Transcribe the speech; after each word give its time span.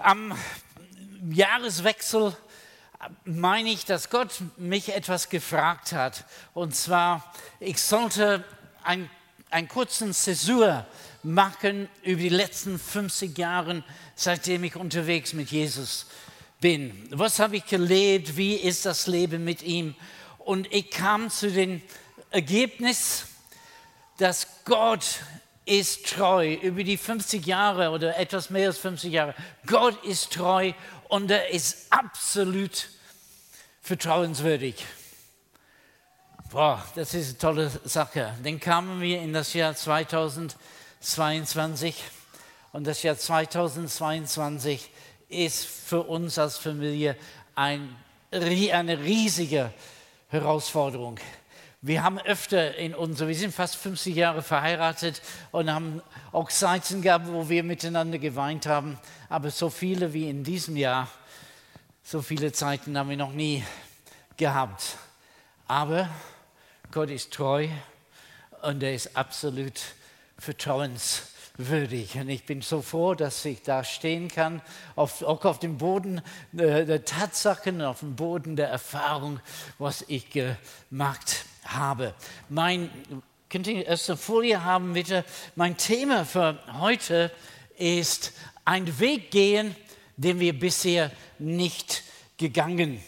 Am 0.00 0.32
Jahreswechsel 1.28 2.36
meine 3.24 3.70
ich, 3.70 3.84
dass 3.84 4.10
Gott 4.10 4.30
mich 4.56 4.94
etwas 4.94 5.28
gefragt 5.28 5.90
hat. 5.90 6.24
Und 6.54 6.76
zwar, 6.76 7.34
ich 7.58 7.82
sollte 7.82 8.44
ein, 8.84 9.10
einen 9.50 9.66
kurzen 9.66 10.14
Zäsur 10.14 10.86
machen 11.24 11.88
über 12.04 12.20
die 12.20 12.28
letzten 12.28 12.78
50 12.78 13.36
Jahre, 13.36 13.82
seitdem 14.14 14.62
ich 14.62 14.76
unterwegs 14.76 15.32
mit 15.32 15.50
Jesus 15.50 16.06
bin. 16.60 17.08
Was 17.10 17.40
habe 17.40 17.56
ich 17.56 17.66
gelebt? 17.66 18.36
Wie 18.36 18.54
ist 18.54 18.86
das 18.86 19.08
Leben 19.08 19.42
mit 19.42 19.64
ihm? 19.64 19.96
Und 20.38 20.72
ich 20.72 20.92
kam 20.92 21.28
zu 21.28 21.50
dem 21.50 21.82
Ergebnis, 22.30 23.24
dass 24.18 24.46
Gott 24.64 25.22
ist 25.68 26.06
treu 26.06 26.54
über 26.54 26.82
die 26.82 26.96
50 26.96 27.46
Jahre 27.46 27.90
oder 27.90 28.18
etwas 28.18 28.50
mehr 28.50 28.66
als 28.68 28.78
50 28.78 29.12
Jahre. 29.12 29.34
Gott 29.66 30.02
ist 30.04 30.32
treu 30.32 30.72
und 31.08 31.30
er 31.30 31.50
ist 31.50 31.86
absolut 31.90 32.88
vertrauenswürdig. 33.82 34.86
Boah, 36.50 36.82
das 36.94 37.12
ist 37.12 37.28
eine 37.28 37.36
tolle 37.38 37.70
Sache. 37.84 38.32
Dann 38.42 38.58
kamen 38.58 39.02
wir 39.02 39.20
in 39.20 39.34
das 39.34 39.52
Jahr 39.52 39.76
2022 39.76 41.94
und 42.72 42.86
das 42.86 43.02
Jahr 43.02 43.18
2022 43.18 44.90
ist 45.28 45.66
für 45.66 46.00
uns 46.02 46.38
als 46.38 46.56
Familie 46.56 47.14
ein, 47.54 47.94
eine 48.30 48.98
riesige 49.00 49.70
Herausforderung. 50.28 51.18
Wir 51.80 52.02
haben 52.02 52.18
öfter 52.18 52.74
in 52.74 52.92
uns, 52.92 53.20
wir 53.20 53.32
sind 53.36 53.54
fast 53.54 53.76
50 53.76 54.16
Jahre 54.16 54.42
verheiratet 54.42 55.22
und 55.52 55.72
haben 55.72 56.02
auch 56.32 56.50
Zeiten 56.50 57.02
gehabt, 57.02 57.28
wo 57.28 57.48
wir 57.48 57.62
miteinander 57.62 58.18
geweint 58.18 58.66
haben. 58.66 58.98
Aber 59.28 59.52
so 59.52 59.70
viele 59.70 60.12
wie 60.12 60.28
in 60.28 60.42
diesem 60.42 60.76
Jahr, 60.76 61.06
so 62.02 62.20
viele 62.20 62.50
Zeiten 62.50 62.98
haben 62.98 63.10
wir 63.10 63.16
noch 63.16 63.30
nie 63.30 63.62
gehabt. 64.36 64.96
Aber 65.68 66.08
Gott 66.90 67.10
ist 67.10 67.32
treu 67.32 67.68
und 68.62 68.82
er 68.82 68.94
ist 68.94 69.16
absolut 69.16 69.80
vertrauenswürdig. 70.36 72.16
Und 72.16 72.28
ich 72.28 72.44
bin 72.44 72.60
so 72.60 72.82
froh, 72.82 73.14
dass 73.14 73.44
ich 73.44 73.62
da 73.62 73.84
stehen 73.84 74.26
kann, 74.26 74.62
auf, 74.96 75.22
auch 75.22 75.44
auf 75.44 75.60
dem 75.60 75.78
Boden 75.78 76.22
der, 76.50 76.84
der 76.86 77.04
Tatsachen, 77.04 77.82
auf 77.82 78.00
dem 78.00 78.16
Boden 78.16 78.56
der 78.56 78.68
Erfahrung, 78.68 79.38
was 79.78 80.04
ich 80.08 80.28
gemacht 80.30 81.44
habe. 81.68 82.14
Mein, 82.48 82.90
könnt 83.48 83.66
ihr 83.66 83.86
erste 83.86 84.16
Folie 84.16 84.64
haben, 84.64 84.92
bitte? 84.92 85.24
Mein 85.56 85.76
Thema 85.76 86.24
für 86.24 86.58
heute 86.80 87.30
ist 87.76 88.32
ein 88.64 88.98
Weg 88.98 89.30
gehen, 89.30 89.74
den 90.16 90.40
wir 90.40 90.58
bisher 90.58 91.10
nicht 91.38 92.02
gegangen 92.36 93.02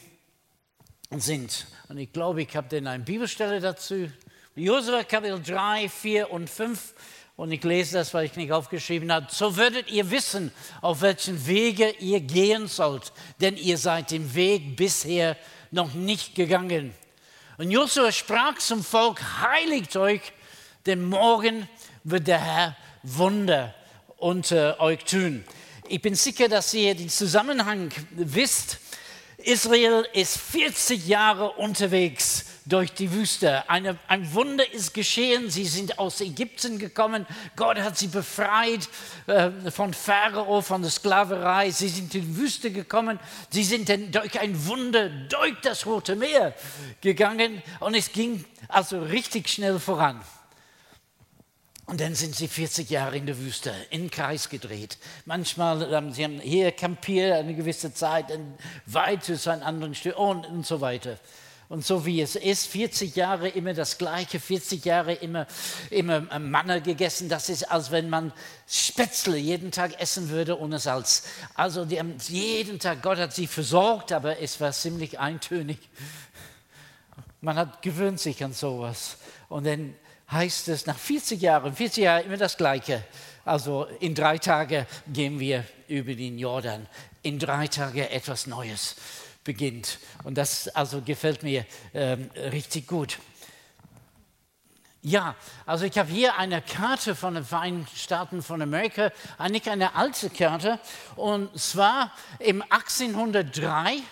sind. 1.11 1.67
Und 1.89 1.99
ich 1.99 2.13
glaube, 2.13 2.43
ich 2.43 2.57
habe 2.57 2.69
denn 2.69 2.87
eine 2.87 3.03
Bibelstelle 3.03 3.61
dazu. 3.61 4.11
Josua 4.55 5.03
Kapitel 5.05 5.43
3, 5.43 5.89
4 5.89 6.31
und 6.31 6.49
5. 6.49 6.95
Und 7.37 7.53
ich 7.53 7.65
lese 7.65 7.99
das, 7.99 8.13
weil 8.13 8.27
ich 8.27 8.37
nicht 8.37 8.53
aufgeschrieben 8.53 9.11
habe. 9.11 9.27
So 9.31 9.57
würdet 9.57 9.91
ihr 9.91 10.11
wissen, 10.11 10.53
auf 10.83 11.01
welchen 11.01 11.47
Wege 11.47 11.91
ihr 11.99 12.21
gehen 12.21 12.69
sollt, 12.69 13.13
denn 13.41 13.57
ihr 13.57 13.79
seid 13.79 14.11
den 14.11 14.35
Weg 14.35 14.77
bisher 14.77 15.37
noch 15.71 15.95
nicht 15.95 16.35
gegangen. 16.35 16.93
Und 17.61 17.71
Josua 17.71 18.11
sprach 18.11 18.57
zum 18.57 18.83
Volk, 18.83 19.21
heiligt 19.43 19.95
euch, 19.95 20.23
denn 20.87 21.05
morgen 21.05 21.69
wird 22.05 22.27
der 22.27 22.41
Herr 22.43 22.77
Wunder 23.03 23.75
unter 24.17 24.81
euch 24.81 25.05
tun. 25.05 25.45
Ich 25.87 26.01
bin 26.01 26.15
sicher, 26.15 26.49
dass 26.49 26.73
ihr 26.73 26.95
den 26.95 27.11
Zusammenhang 27.11 27.91
wisst. 28.13 28.79
Israel 29.37 30.09
ist 30.15 30.39
40 30.39 31.07
Jahre 31.07 31.51
unterwegs 31.51 32.47
durch 32.67 32.93
die 32.93 33.13
Wüste. 33.13 33.69
Eine, 33.69 33.99
ein 34.07 34.33
Wunder 34.35 34.73
ist 34.73 34.95
geschehen. 34.95 35.51
Sie 35.51 35.65
sind 35.65 35.99
aus 35.99 36.21
Ägypten 36.21 36.79
gekommen. 36.79 37.27
Gott 37.57 37.79
hat 37.79 37.99
sie 37.99 38.09
befreit 38.09 38.89
äh, 39.27 39.51
von 39.71 39.95
Pharao, 39.95 40.61
von 40.61 40.83
der 40.83 40.91
Sklaverei. 40.91 41.71
Sie 41.71 41.89
sind 41.89 42.15
in 42.15 42.23
die 42.23 42.37
Wüste 42.37 42.71
gekommen. 42.71 43.19
Sie 43.51 43.65
sind 43.65 43.89
dann 43.89 44.11
durch 44.13 44.39
ein 44.39 44.67
Wunder 44.67 45.09
durch 45.09 45.61
das 45.63 45.87
Rote 45.87 46.17
Meer 46.17 46.55
gegangen. 47.01 47.63
Und 47.81 47.95
es 47.95 48.13
ging 48.13 48.45
also 48.69 49.01
richtig 49.01 49.49
schnell 49.49 49.79
voran. 49.79 50.21
Und 51.91 52.01
dann 52.01 52.15
sind 52.15 52.37
sie 52.37 52.47
40 52.47 52.89
Jahre 52.89 53.17
in 53.17 53.27
der 53.27 53.37
Wüste, 53.37 53.75
in 53.91 54.13
Kreis 54.13 54.49
gedreht. 54.49 54.97
Manchmal, 55.25 55.93
ähm, 55.93 56.13
sie 56.13 56.23
haben 56.23 56.39
hier 56.39 56.71
kampiert 56.71 57.33
eine 57.33 57.53
gewisse 57.53 57.93
Zeit, 57.93 58.31
dann 58.31 58.55
weiter 58.87 59.35
zu 59.35 59.51
einem 59.51 59.65
anderen 59.65 59.97
Stück 59.97 60.17
und, 60.17 60.47
und 60.47 60.65
so 60.65 60.81
weiter. 60.81 61.19
Und 61.71 61.87
so 61.87 62.05
wie 62.05 62.21
es 62.21 62.35
ist, 62.35 62.67
40 62.67 63.15
Jahre 63.15 63.49
immer 63.49 63.73
das 63.73 63.97
Gleiche, 63.97 64.41
40 64.41 64.85
Jahre 64.85 65.13
immer, 65.13 65.47
immer 65.91 66.21
Manna 66.41 66.81
gegessen. 66.81 67.29
Das 67.29 67.49
ist, 67.49 67.63
als 67.71 67.93
wenn 67.93 68.11
man 68.11 68.33
Spätzle 68.67 69.37
jeden 69.37 69.71
Tag 69.71 70.01
essen 70.01 70.31
würde 70.31 70.59
ohne 70.59 70.81
Salz. 70.81 71.23
Also 71.55 71.85
die 71.85 72.01
haben 72.01 72.17
jeden 72.27 72.81
Tag, 72.81 73.03
Gott 73.03 73.19
hat 73.19 73.33
sie 73.33 73.47
versorgt, 73.47 74.11
aber 74.11 74.41
es 74.41 74.61
war 74.61 74.73
ziemlich 74.73 75.21
eintönig. 75.21 75.79
Man 77.41 77.55
hat 77.55 77.83
gewöhnt 77.83 78.19
sich 78.19 78.43
an 78.43 78.53
sowas. 78.53 79.17
Und 79.49 79.65
dann 79.65 79.95
heißt 80.29 80.67
es 80.71 80.87
nach 80.87 80.99
40 80.99 81.41
Jahren, 81.41 81.73
40 81.73 82.03
Jahre 82.03 82.23
immer 82.23 82.37
das 82.37 82.57
Gleiche. 82.57 83.05
Also 83.45 83.87
in 84.01 84.17
drei 84.17 84.39
Tagen 84.39 84.87
gehen 85.07 85.39
wir 85.39 85.65
über 85.87 86.15
den 86.17 86.37
Jordan. 86.37 86.89
In 87.23 87.39
drei 87.39 87.69
Tagen 87.69 88.01
etwas 88.01 88.49
Neues 88.49 88.97
beginnt. 89.45 89.99
Und 90.25 90.37
das 90.37 90.69
also 90.69 91.01
gefällt 91.01 91.43
mir 91.43 91.65
ähm, 91.95 92.31
richtig 92.53 92.87
gut. 92.87 93.19
Ja, 95.03 95.35
also 95.65 95.87
ich 95.87 95.97
habe 95.97 96.11
hier 96.11 96.37
eine 96.37 96.61
Karte 96.61 97.15
von 97.15 97.35
den 97.35 97.45
Vereinigten 97.45 97.97
Staaten 97.97 98.43
von 98.43 98.61
Amerika, 98.61 99.11
eigentlich 99.39 99.71
eine 99.71 99.95
alte 99.95 100.29
Karte, 100.29 100.79
und 101.17 101.59
zwar 101.59 102.13
im 102.39 102.63
1803, 102.69 104.03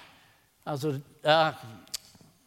also 0.65 0.99
äh, 1.23 1.53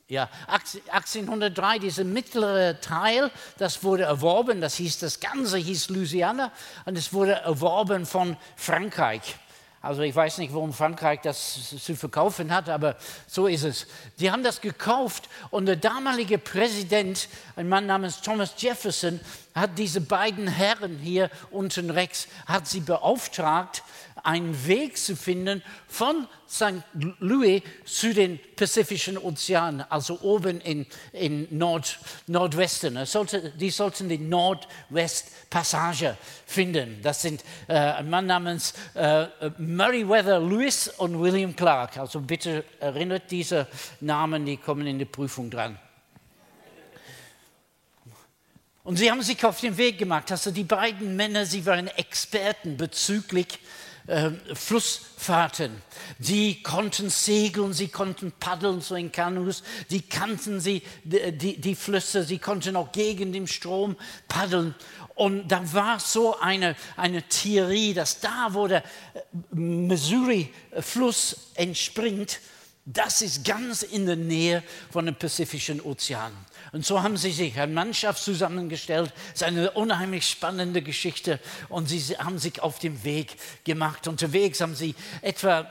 ja, 0.08 0.28
1803, 0.48 1.78
dieser 1.78 2.04
mittlere 2.04 2.82
Teil, 2.82 3.30
das 3.60 3.84
wurde 3.84 4.04
erworben, 4.04 4.60
das 4.60 4.74
hieß, 4.76 4.98
das 5.00 5.20
Ganze 5.20 5.60
hieß 5.60 5.90
Louisiana 5.90 6.52
und 6.86 6.98
es 6.98 7.14
wurde 7.14 7.34
erworben 7.34 8.08
von 8.08 8.36
Frankreich. 8.56 9.36
Also 9.84 10.04
ich 10.04 10.16
weiß 10.16 10.38
nicht, 10.38 10.54
warum 10.54 10.74
Frankreich 10.74 11.22
das 11.22 11.74
zu 11.84 11.96
verkaufen 11.96 12.54
hat, 12.54 12.70
aber 12.70 12.98
so 13.26 13.48
ist 13.48 13.64
es. 13.64 13.88
Die 14.20 14.30
haben 14.30 14.44
das 14.44 14.62
gekauft 14.62 15.28
und 15.50 15.66
der 15.66 15.76
damalige 15.76 16.38
Präsident, 16.38 17.28
ein 17.56 17.68
Mann 17.68 17.88
namens 17.88 18.22
Thomas 18.22 18.54
Jefferson, 18.58 19.20
hat 19.56 19.80
diese 19.80 20.00
beiden 20.00 20.48
Herren 20.48 21.00
hier 21.00 21.32
unten 21.50 21.90
rechts, 21.90 22.28
hat 22.46 22.68
sie 22.68 22.82
beauftragt, 22.82 23.84
einen 24.24 24.68
Weg 24.68 24.98
zu 24.98 25.16
finden 25.16 25.64
von 25.88 26.28
St. 26.50 26.84
Louis 27.20 27.62
zu 27.86 28.14
den 28.14 28.40
Pazifischen 28.56 29.18
Ozean, 29.18 29.82
also 29.90 30.20
oben 30.22 30.62
in, 30.62 30.86
in 31.14 31.48
Nord, 31.50 32.00
Nordwesten. 32.28 33.06
Sollte, 33.06 33.52
die 33.52 33.70
sollten 33.70 34.10
die 34.10 34.18
Nordwestpassage 34.18 36.18
finden. 36.46 37.00
Das 37.02 37.22
sind 37.22 37.44
äh, 37.68 37.74
ein 37.74 38.10
Mann 38.10 38.26
namens 38.26 38.74
äh, 38.94 39.28
Meriwether 39.58 40.40
Lewis 40.40 40.88
und 40.88 41.20
William 41.20 41.56
Clark. 41.56 41.98
Also 41.98 42.20
bitte 42.20 42.66
erinnert 42.80 43.32
diese 43.32 43.68
Namen, 44.02 44.46
die 44.46 44.58
kommen 44.58 44.86
in 44.88 45.00
die 45.00 45.06
Prüfung 45.06 45.50
dran. 45.50 45.80
Und 48.84 48.98
sie 48.98 49.12
haben 49.12 49.22
sich 49.22 49.44
auf 49.46 49.60
den 49.60 49.78
Weg 49.78 50.00
gemacht. 50.00 50.32
Also 50.32 50.52
die 50.52 50.64
beiden 50.64 51.16
Männer, 51.16 51.46
sie 51.46 51.66
waren 51.66 51.88
Experten 51.88 52.78
bezüglich 52.78 53.60
äh, 54.08 54.32
Flussfahrten. 54.54 55.82
Sie 56.20 56.62
konnten 56.64 57.10
segeln, 57.10 57.74
sie 57.74 57.88
konnten 57.88 58.32
paddeln 58.32 58.82
so 58.82 58.96
in 58.96 59.12
Kanus, 59.12 59.64
die 59.90 60.02
kannten 60.02 60.60
sie, 60.60 60.82
die, 61.04 61.32
die, 61.32 61.62
die 61.62 61.76
Flüsse, 61.76 62.24
sie 62.24 62.40
konnten 62.40 62.76
auch 62.76 62.92
gegen 62.92 63.34
den 63.34 63.48
Strom 63.48 63.96
paddeln. 64.28 64.76
Und 65.16 65.50
da 65.50 65.74
war 65.74 66.00
so 66.00 66.40
eine, 66.40 66.76
eine 66.98 67.24
Theorie, 67.24 67.94
dass 67.94 68.20
da, 68.20 68.50
wo 68.52 68.68
der 68.68 68.84
äh, 68.84 69.20
Missouri-Fluss 69.52 71.52
entspringt, 71.56 72.40
Das 72.86 73.22
ist 73.22 73.46
ganz 73.46 73.84
in 73.84 74.08
der 74.08 74.16
Nähe 74.16 74.64
von 74.90 75.06
dem 75.06 75.14
Pazifischen 75.14 75.82
Ozean. 75.82 76.32
Und 76.72 76.86
so 76.86 77.04
haben 77.04 77.18
sie 77.18 77.32
sich 77.32 77.60
eine 77.60 77.72
Mannschaft 77.72 78.24
zusammengestellt. 78.24 79.12
Es 79.28 79.42
ist 79.42 79.44
eine 79.44 79.72
unheimlich 79.72 80.28
spannende 80.28 80.82
Geschichte. 80.82 81.40
Und 81.70 81.90
sie 81.90 82.18
haben 82.18 82.40
sich 82.40 82.62
auf 82.62 82.80
den 82.80 83.04
Weg 83.04 83.36
gemacht. 83.66 84.08
Unterwegs 84.08 84.62
haben 84.62 84.74
sie 84.74 84.96
etwa 85.22 85.70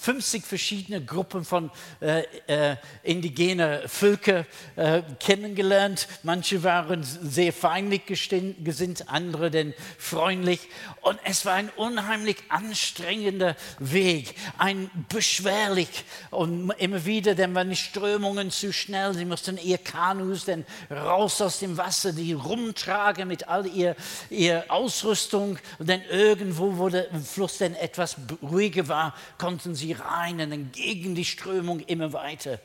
50 0.00 0.44
verschiedene 0.44 1.02
Gruppen 1.04 1.44
von 1.44 1.70
äh, 2.00 2.24
äh, 2.46 2.76
indigenen 3.04 3.88
Völkern 3.88 4.44
äh, 4.76 5.02
kennengelernt. 5.20 6.08
Manche 6.24 6.62
waren 6.62 7.04
sehr 7.04 7.52
feindlich 7.52 8.04
gesinnt, 8.06 9.08
andere 9.08 9.50
denn 9.50 9.72
freundlich. 9.98 10.60
Und 11.00 11.18
es 11.24 11.46
war 11.46 11.54
ein 11.54 11.70
unheimlich 11.76 12.38
anstrengender 12.48 13.56
Weg, 13.78 14.34
ein 14.58 14.90
beschwerlich 15.08 16.04
und 16.34 16.70
immer 16.78 17.04
wieder, 17.04 17.34
denn 17.34 17.54
waren 17.54 17.70
die 17.70 17.76
Strömungen 17.76 18.50
zu 18.50 18.72
schnell. 18.72 19.14
Sie 19.14 19.24
mussten 19.24 19.58
ihr 19.58 19.78
Kanu 19.78 20.24
Kanus 20.24 20.44
denn 20.44 20.64
raus 20.90 21.40
aus 21.40 21.58
dem 21.58 21.76
Wasser, 21.76 22.12
die 22.12 22.32
rumtragen 22.32 23.28
mit 23.28 23.48
all 23.48 23.66
ihr, 23.66 23.94
ihr 24.30 24.64
Ausrüstung. 24.68 25.58
Und 25.78 25.88
dann 25.88 26.02
irgendwo, 26.10 26.78
wo 26.78 26.88
der 26.88 27.06
Fluss 27.20 27.58
dann 27.58 27.74
etwas 27.74 28.16
ruhiger 28.42 28.88
war, 28.88 29.14
konnten 29.38 29.74
sie 29.74 29.92
rein 29.92 30.40
und 30.40 30.50
dann 30.50 30.72
gegen 30.72 31.14
die 31.14 31.24
Strömung 31.24 31.80
immer 31.80 32.12
weiter. 32.12 32.58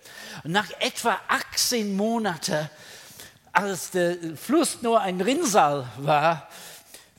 Und 0.44 0.52
nach 0.52 0.70
etwa 0.80 1.20
18 1.28 1.96
Monaten, 1.96 2.70
als 3.52 3.92
der 3.92 4.16
Fluss 4.36 4.82
nur 4.82 5.02
ein 5.02 5.20
Rinnsal 5.20 5.88
war, 5.98 6.48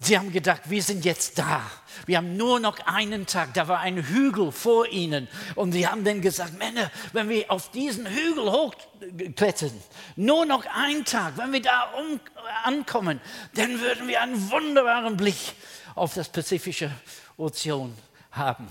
sie 0.00 0.18
haben 0.18 0.32
gedacht, 0.32 0.62
wir 0.68 0.82
sind 0.82 1.04
jetzt 1.04 1.38
da. 1.38 1.62
Wir 2.06 2.16
haben 2.16 2.36
nur 2.36 2.60
noch 2.60 2.78
einen 2.86 3.26
Tag, 3.26 3.54
da 3.54 3.68
war 3.68 3.80
ein 3.80 3.96
Hügel 3.96 4.52
vor 4.52 4.88
ihnen. 4.88 5.28
Und 5.54 5.72
sie 5.72 5.86
haben 5.86 6.04
dann 6.04 6.20
gesagt, 6.20 6.58
Männer, 6.58 6.90
wenn 7.12 7.28
wir 7.28 7.50
auf 7.50 7.70
diesen 7.70 8.06
Hügel 8.06 8.50
hochklettern, 8.50 9.72
nur 10.16 10.46
noch 10.46 10.64
einen 10.66 11.04
Tag, 11.04 11.36
wenn 11.36 11.52
wir 11.52 11.62
da 11.62 11.92
um, 11.98 12.20
ankommen, 12.64 13.20
dann 13.54 13.80
würden 13.80 14.08
wir 14.08 14.22
einen 14.22 14.50
wunderbaren 14.50 15.16
Blick 15.16 15.54
auf 15.94 16.14
das 16.14 16.28
Pazifische 16.28 16.90
Ozean 17.36 17.94
haben. 18.32 18.68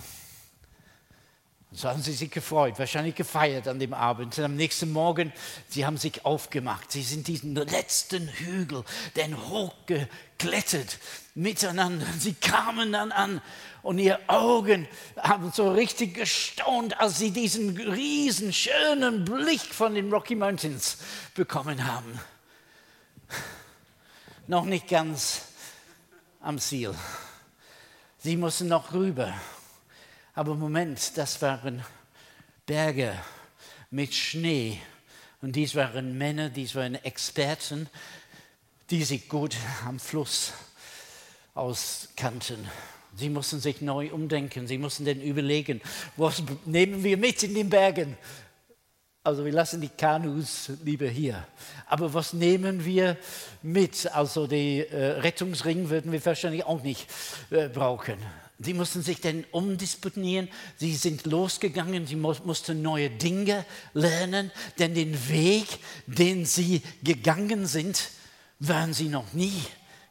So 1.71 1.87
haben 1.87 2.01
sie 2.01 2.13
sich 2.13 2.31
gefreut, 2.31 2.79
wahrscheinlich 2.79 3.13
gefeiert 3.13 3.67
an 3.67 3.77
dem 3.77 3.93
Abend. 3.93 4.37
Und 4.37 4.43
am 4.43 4.55
nächsten 4.55 4.91
Morgen, 4.91 5.31
sie 5.67 5.85
haben 5.85 5.97
sich 5.97 6.25
aufgemacht. 6.25 6.91
Sie 6.91 7.03
sind 7.03 7.27
diesen 7.27 7.53
letzten 7.53 8.27
Hügel, 8.27 8.83
den 9.15 9.37
hochgeklettert 9.49 10.97
miteinander. 11.35 12.07
Sie 12.17 12.33
kamen 12.33 12.91
dann 12.91 13.11
an 13.11 13.39
und 13.83 13.99
ihre 13.99 14.19
Augen 14.27 14.87
haben 15.15 15.51
so 15.51 15.71
richtig 15.71 16.15
gestaunt, 16.15 16.99
als 16.99 17.19
sie 17.19 17.29
diesen 17.29 17.77
riesen 17.77 18.51
schönen 18.51 19.23
Blick 19.23 19.61
von 19.61 19.93
den 19.93 20.11
Rocky 20.11 20.35
Mountains 20.35 20.97
bekommen 21.35 21.85
haben. 21.85 22.19
Noch 24.47 24.65
nicht 24.65 24.87
ganz 24.87 25.43
am 26.41 26.57
Ziel. 26.57 26.95
Sie 28.17 28.37
mussten 28.37 28.67
noch 28.67 28.91
rüber. 28.91 29.35
Aber 30.39 30.55
Moment, 30.55 31.17
das 31.17 31.41
waren 31.41 31.83
Berge 32.65 33.13
mit 33.91 34.13
Schnee. 34.13 34.79
Und 35.41 35.57
dies 35.57 35.75
waren 35.75 36.17
Männer, 36.17 36.49
dies 36.49 36.75
waren 36.75 36.95
Experten, 36.95 37.89
die 38.89 39.03
sich 39.03 39.27
gut 39.27 39.57
am 39.85 39.99
Fluss 39.99 40.53
auskannten. 41.55 42.69
Sie 43.17 43.27
mussten 43.27 43.59
sich 43.59 43.81
neu 43.81 44.13
umdenken. 44.13 44.65
Sie 44.65 44.77
mussten 44.77 45.03
dann 45.03 45.19
überlegen, 45.19 45.81
was 46.15 46.41
nehmen 46.63 47.03
wir 47.03 47.17
mit 47.17 47.43
in 47.43 47.53
den 47.53 47.69
Bergen? 47.69 48.15
Also 49.25 49.43
wir 49.43 49.51
lassen 49.51 49.81
die 49.81 49.89
Kanus 49.89 50.71
lieber 50.85 51.09
hier. 51.09 51.45
Aber 51.85 52.13
was 52.13 52.31
nehmen 52.31 52.85
wir 52.85 53.17
mit? 53.61 54.09
Also 54.15 54.47
den 54.47 54.89
äh, 54.89 55.05
Rettungsring 55.19 55.89
würden 55.89 56.13
wir 56.13 56.25
wahrscheinlich 56.25 56.63
auch 56.63 56.81
nicht 56.81 57.09
äh, 57.49 57.67
brauchen. 57.67 58.19
Sie 58.59 58.73
mussten 58.73 59.01
sich 59.01 59.21
dann 59.21 59.45
umdisponieren. 59.51 60.49
Sie 60.75 60.95
sind 60.95 61.25
losgegangen. 61.25 62.05
Sie 62.05 62.17
mu 62.17 62.33
mussten 62.43 62.81
neue 62.81 63.09
Dinge 63.09 63.65
lernen. 63.93 64.51
Denn 64.77 64.93
den 64.93 65.29
Weg, 65.29 65.65
den 66.07 66.45
sie 66.45 66.81
gegangen 67.01 67.65
sind, 67.65 68.09
waren 68.59 68.93
sie 68.93 69.07
noch 69.07 69.31
nie 69.31 69.61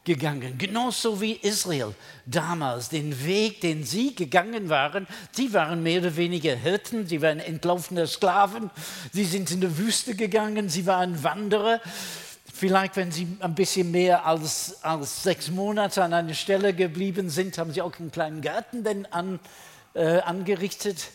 gegangen. 0.03 0.57
Genauso 0.57 1.21
wie 1.21 1.33
Israel 1.33 1.93
damals. 2.25 2.89
Den 2.89 3.23
Weg, 3.23 3.61
den 3.61 3.83
sie 3.83 4.15
gegangen 4.15 4.69
waren, 4.69 5.05
sie 5.31 5.53
waren 5.53 5.83
mehr 5.83 6.01
oder 6.01 6.15
weniger 6.15 6.55
Hirten, 6.55 7.05
sie 7.05 7.21
waren 7.21 7.39
entlaufene 7.39 8.07
Sklaven, 8.07 8.71
sie 9.13 9.25
sind 9.25 9.51
in 9.51 9.61
die 9.61 9.77
Wüste 9.77 10.15
gegangen, 10.15 10.67
sie 10.69 10.87
waren 10.87 11.23
Wanderer. 11.23 11.79
Vielleicht, 12.59 12.97
wenn 12.97 13.09
Sie 13.09 13.25
ein 13.39 13.55
bisschen 13.55 13.89
mehr 13.89 14.25
als, 14.25 14.83
als 14.83 15.23
sechs 15.23 15.49
Monate 15.49 16.03
an 16.03 16.13
einer 16.13 16.33
Stelle 16.33 16.73
geblieben 16.73 17.29
sind, 17.29 17.57
haben 17.57 17.71
Sie 17.71 17.81
auch 17.81 17.97
einen 17.97 18.11
kleinen 18.11 18.41
Garten 18.41 18.83
denn 18.83 19.05
an, 19.13 19.39
äh, 19.93 20.19
angerichtet. 20.19 21.07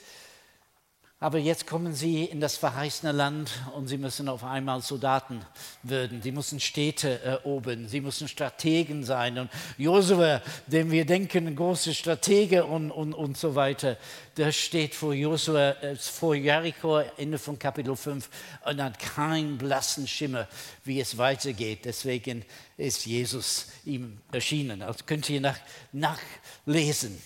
Aber 1.24 1.38
jetzt 1.38 1.66
kommen 1.66 1.94
sie 1.94 2.24
in 2.24 2.38
das 2.38 2.58
verheißene 2.58 3.10
Land 3.10 3.50
und 3.74 3.88
sie 3.88 3.96
müssen 3.96 4.28
auf 4.28 4.44
einmal 4.44 4.82
Soldaten 4.82 5.40
werden. 5.82 6.20
Sie 6.20 6.32
müssen 6.32 6.60
Städte 6.60 7.18
erobern. 7.22 7.88
Sie 7.88 8.02
müssen 8.02 8.28
Strategen 8.28 9.04
sein. 9.04 9.38
Und 9.38 9.50
Josua, 9.78 10.42
dem 10.66 10.90
wir 10.90 11.06
denken, 11.06 11.46
ein 11.46 11.56
großer 11.56 11.94
Stratege 11.94 12.66
und, 12.66 12.90
und, 12.90 13.14
und 13.14 13.38
so 13.38 13.54
weiter, 13.54 13.96
der 14.36 14.52
steht 14.52 14.94
vor 14.94 15.14
Josua, 15.14 15.70
äh, 15.80 15.96
vor 15.96 16.34
Jericho, 16.34 16.98
Ende 17.16 17.38
von 17.38 17.58
Kapitel 17.58 17.96
5 17.96 18.28
und 18.66 18.82
hat 18.82 18.98
keinen 18.98 19.56
blassen 19.56 20.06
Schimmer, 20.06 20.46
wie 20.84 21.00
es 21.00 21.16
weitergeht. 21.16 21.86
Deswegen 21.86 22.44
ist 22.76 23.06
Jesus 23.06 23.68
ihm 23.86 24.18
erschienen. 24.30 24.82
Also 24.82 25.04
könnt 25.06 25.30
ihr 25.30 25.40
nach, 25.40 25.58
nachlesen. 25.90 27.18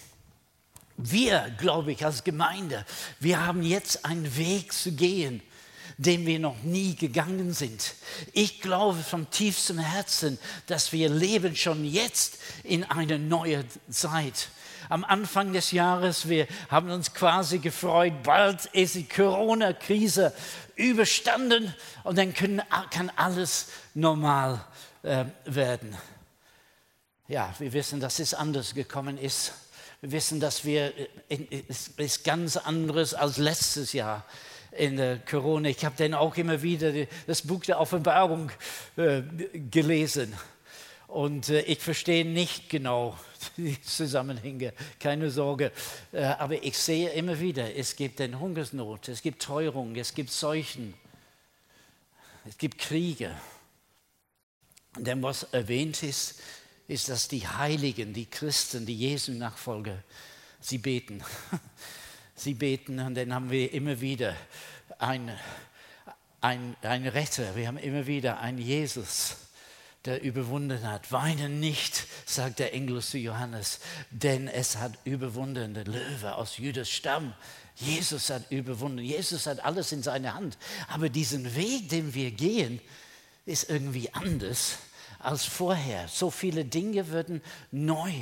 Wir, 1.00 1.54
glaube 1.58 1.92
ich, 1.92 2.04
als 2.04 2.24
Gemeinde, 2.24 2.84
wir 3.20 3.46
haben 3.46 3.62
jetzt 3.62 4.04
einen 4.04 4.36
Weg 4.36 4.72
zu 4.72 4.90
gehen, 4.90 5.40
den 5.96 6.26
wir 6.26 6.40
noch 6.40 6.60
nie 6.64 6.96
gegangen 6.96 7.52
sind. 7.52 7.94
Ich 8.32 8.60
glaube 8.60 8.98
vom 8.98 9.30
tiefstem 9.30 9.78
Herzen, 9.78 10.40
dass 10.66 10.92
wir 10.92 11.08
leben 11.08 11.54
schon 11.54 11.84
jetzt 11.84 12.38
in 12.64 12.82
einer 12.82 13.16
neuen 13.16 13.64
Zeit. 13.88 14.48
Am 14.88 15.04
Anfang 15.04 15.52
des 15.52 15.70
Jahres, 15.70 16.28
wir 16.28 16.48
haben 16.68 16.90
uns 16.90 17.14
quasi 17.14 17.58
gefreut, 17.58 18.24
bald 18.24 18.66
ist 18.66 18.96
die 18.96 19.08
Corona-Krise 19.08 20.34
überstanden 20.74 21.72
und 22.02 22.18
dann 22.18 22.34
können, 22.34 22.60
kann 22.90 23.12
alles 23.14 23.68
normal 23.94 24.64
äh, 25.04 25.26
werden. 25.44 25.96
Ja, 27.28 27.54
wir 27.60 27.72
wissen, 27.72 28.00
dass 28.00 28.18
es 28.18 28.34
anders 28.34 28.74
gekommen 28.74 29.16
ist. 29.16 29.52
Wissen, 30.00 30.38
dass 30.38 30.64
wir, 30.64 30.92
äh, 31.28 31.62
es 31.68 31.88
ist 31.88 32.22
ganz 32.22 32.56
anderes 32.56 33.14
als 33.14 33.36
letztes 33.36 33.92
Jahr 33.92 34.24
in 34.70 34.96
der 34.96 35.18
Corona. 35.18 35.70
Ich 35.70 35.84
habe 35.84 35.96
dann 35.98 36.14
auch 36.14 36.36
immer 36.36 36.62
wieder 36.62 36.92
das 37.26 37.42
Buch 37.42 37.64
der 37.64 37.80
Offenbarung 37.80 38.50
äh, 38.96 39.22
gelesen. 39.70 40.32
Und 41.08 41.48
äh, 41.48 41.62
ich 41.62 41.80
verstehe 41.80 42.24
nicht 42.24 42.68
genau 42.68 43.18
die 43.56 43.80
Zusammenhänge, 43.82 44.72
keine 45.00 45.30
Sorge. 45.30 45.72
aber 46.12 46.62
ich 46.62 46.78
sehe 46.78 47.10
immer 47.10 47.40
wieder, 47.40 47.74
es 47.76 47.96
gibt 47.96 48.20
eine 48.20 48.38
Hungersnot, 48.38 49.08
es 49.08 49.22
gibt 49.22 49.42
Teuerung, 49.42 49.96
es 49.96 50.14
gibt 50.14 50.30
Seuchen, 50.30 50.94
es 52.48 52.56
gibt 52.56 52.78
Kriege. 52.78 53.34
Denn 54.96 55.22
was 55.22 55.44
erwähnt 55.44 56.02
ist, 56.02 56.40
ist, 56.88 57.08
dass 57.08 57.28
die 57.28 57.46
Heiligen, 57.46 58.12
die 58.12 58.26
Christen, 58.26 58.86
die 58.86 58.96
Jesu-Nachfolger, 58.96 60.02
sie 60.60 60.78
beten. 60.78 61.22
Sie 62.40 62.54
beten 62.54 63.00
und 63.00 63.16
dann 63.16 63.34
haben 63.34 63.50
wir 63.50 63.72
immer 63.72 64.00
wieder 64.00 64.36
einen 65.00 65.36
ein 66.40 66.76
Retter, 66.82 67.56
wir 67.56 67.66
haben 67.66 67.78
immer 67.78 68.06
wieder 68.06 68.38
einen 68.40 68.58
Jesus, 68.58 69.36
der 70.04 70.22
überwunden 70.22 70.88
hat. 70.88 71.10
Weine 71.10 71.48
nicht, 71.48 72.06
sagt 72.26 72.60
der 72.60 72.72
Engel 72.72 73.02
zu 73.02 73.18
Johannes, 73.18 73.80
denn 74.10 74.46
es 74.46 74.76
hat 74.76 74.92
überwunden 75.04 75.74
der 75.74 75.84
Löwe 75.84 76.34
aus 76.36 76.58
Judas 76.58 76.88
Stamm. 76.88 77.34
Jesus 77.74 78.30
hat 78.30 78.50
überwunden. 78.50 78.98
Jesus 78.98 79.46
hat 79.46 79.64
alles 79.64 79.92
in 79.92 80.02
seiner 80.02 80.34
Hand. 80.34 80.58
Aber 80.88 81.08
diesen 81.08 81.54
Weg, 81.54 81.88
den 81.88 82.14
wir 82.14 82.30
gehen, 82.30 82.80
ist 83.48 83.70
irgendwie 83.70 84.12
anders 84.12 84.78
als 85.18 85.44
vorher. 85.44 86.08
So 86.08 86.30
viele 86.30 86.64
Dinge 86.64 87.08
würden 87.08 87.42
neu 87.70 88.12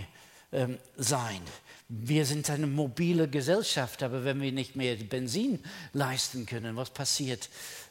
ähm, 0.52 0.78
sein. 0.96 1.40
Wir 1.88 2.26
sind 2.26 2.50
eine 2.50 2.66
mobile 2.66 3.28
Gesellschaft, 3.28 4.02
aber 4.02 4.24
wenn 4.24 4.40
wir 4.40 4.52
nicht 4.52 4.74
mehr 4.74 4.96
Benzin 4.96 5.62
leisten 5.92 6.46
können, 6.46 6.76
was 6.76 6.90
passiert 6.90 7.48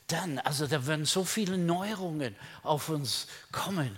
dann? 0.07 0.39
Also 0.39 0.67
da 0.67 0.85
werden 0.85 1.05
so 1.05 1.23
viele 1.23 1.57
Neuerungen 1.57 2.35
auf 2.63 2.89
uns 2.89 3.27
kommen. 3.51 3.97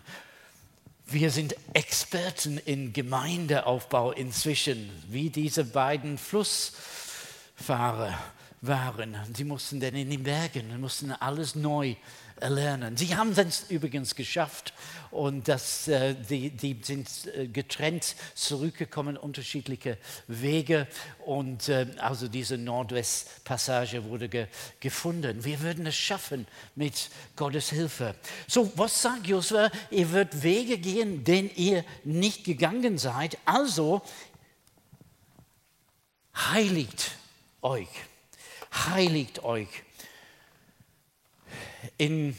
Wir 1.06 1.32
sind 1.32 1.56
Experten 1.74 2.58
in 2.60 2.94
Gemeindeaufbau 2.94 4.12
inzwischen, 4.12 4.90
wie 5.08 5.30
diese 5.30 5.64
beiden 5.64 6.18
Flussfahrer 6.18 8.18
waren. 8.62 9.18
Sie 9.34 9.46
mussten 9.46 9.80
dann 9.80 9.96
in 9.96 10.10
den 10.10 10.24
Bergen, 10.24 10.80
mussten 10.80 11.12
alles 11.12 11.56
neu 11.56 11.96
erlernen. 12.42 12.98
Sie 12.98 13.16
haben 13.16 13.32
es 13.32 13.66
übrigens 13.70 14.16
geschafft 14.16 14.74
und 15.12 15.48
das, 15.48 15.88
äh, 15.88 16.16
die, 16.16 16.50
die 16.50 16.80
sind 16.82 17.10
äh, 17.36 17.48
getrennt 17.48 18.16
zurückgekommen, 18.36 19.18
unterschiedliche 19.18 19.98
Wege 20.28 20.88
und 21.26 21.70
äh, 21.70 21.88
also 21.98 22.28
diese 22.28 22.58
Nordwestpassage 22.58 24.04
wurde 24.06 24.30
ge, 24.30 24.48
gefunden. 24.80 25.44
Wir 25.44 25.62
würden 25.62 25.86
es 25.88 25.96
schaffen 25.96 26.48
mit 26.76 27.10
Gottes 27.36 27.70
Hilfe. 27.70 28.16
So, 28.48 28.72
was 28.76 29.02
sagt 29.02 29.28
Josua? 29.28 29.72
Ihr 29.90 30.12
wird 30.12 30.44
Wege 30.44 30.78
gehen, 30.78 31.24
den 31.24 31.50
ihr 31.56 31.84
nicht 32.04 32.44
gegangen 32.44 32.98
seid. 32.98 33.38
Also 33.46 34.02
heiligt 36.36 37.12
euch. 37.62 37.90
Heiligt 38.72 39.44
euch 39.44 39.68
in 41.98 42.38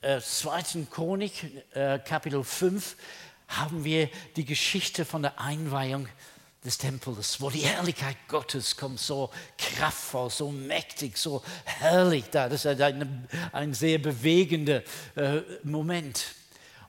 äh, 0.00 0.20
2. 0.20 0.86
Chronik, 0.90 1.32
äh, 1.74 1.98
Kapitel 1.98 2.44
5, 2.44 2.96
haben 3.48 3.84
wir 3.84 4.08
die 4.36 4.44
Geschichte 4.44 5.04
von 5.04 5.22
der 5.22 5.40
Einweihung 5.40 6.08
des 6.64 6.78
Tempels, 6.78 7.40
wo 7.40 7.48
die 7.48 7.60
Herrlichkeit 7.60 8.16
Gottes 8.26 8.76
kommt, 8.76 8.98
so 8.98 9.30
kraftvoll, 9.56 10.30
so 10.30 10.50
mächtig, 10.50 11.16
so 11.16 11.42
herrlich 11.64 12.24
da. 12.30 12.48
Das 12.48 12.64
ist 12.64 12.80
ein, 12.80 13.28
ein 13.52 13.72
sehr 13.72 13.98
bewegender 13.98 14.82
äh, 15.14 15.42
Moment. 15.62 16.24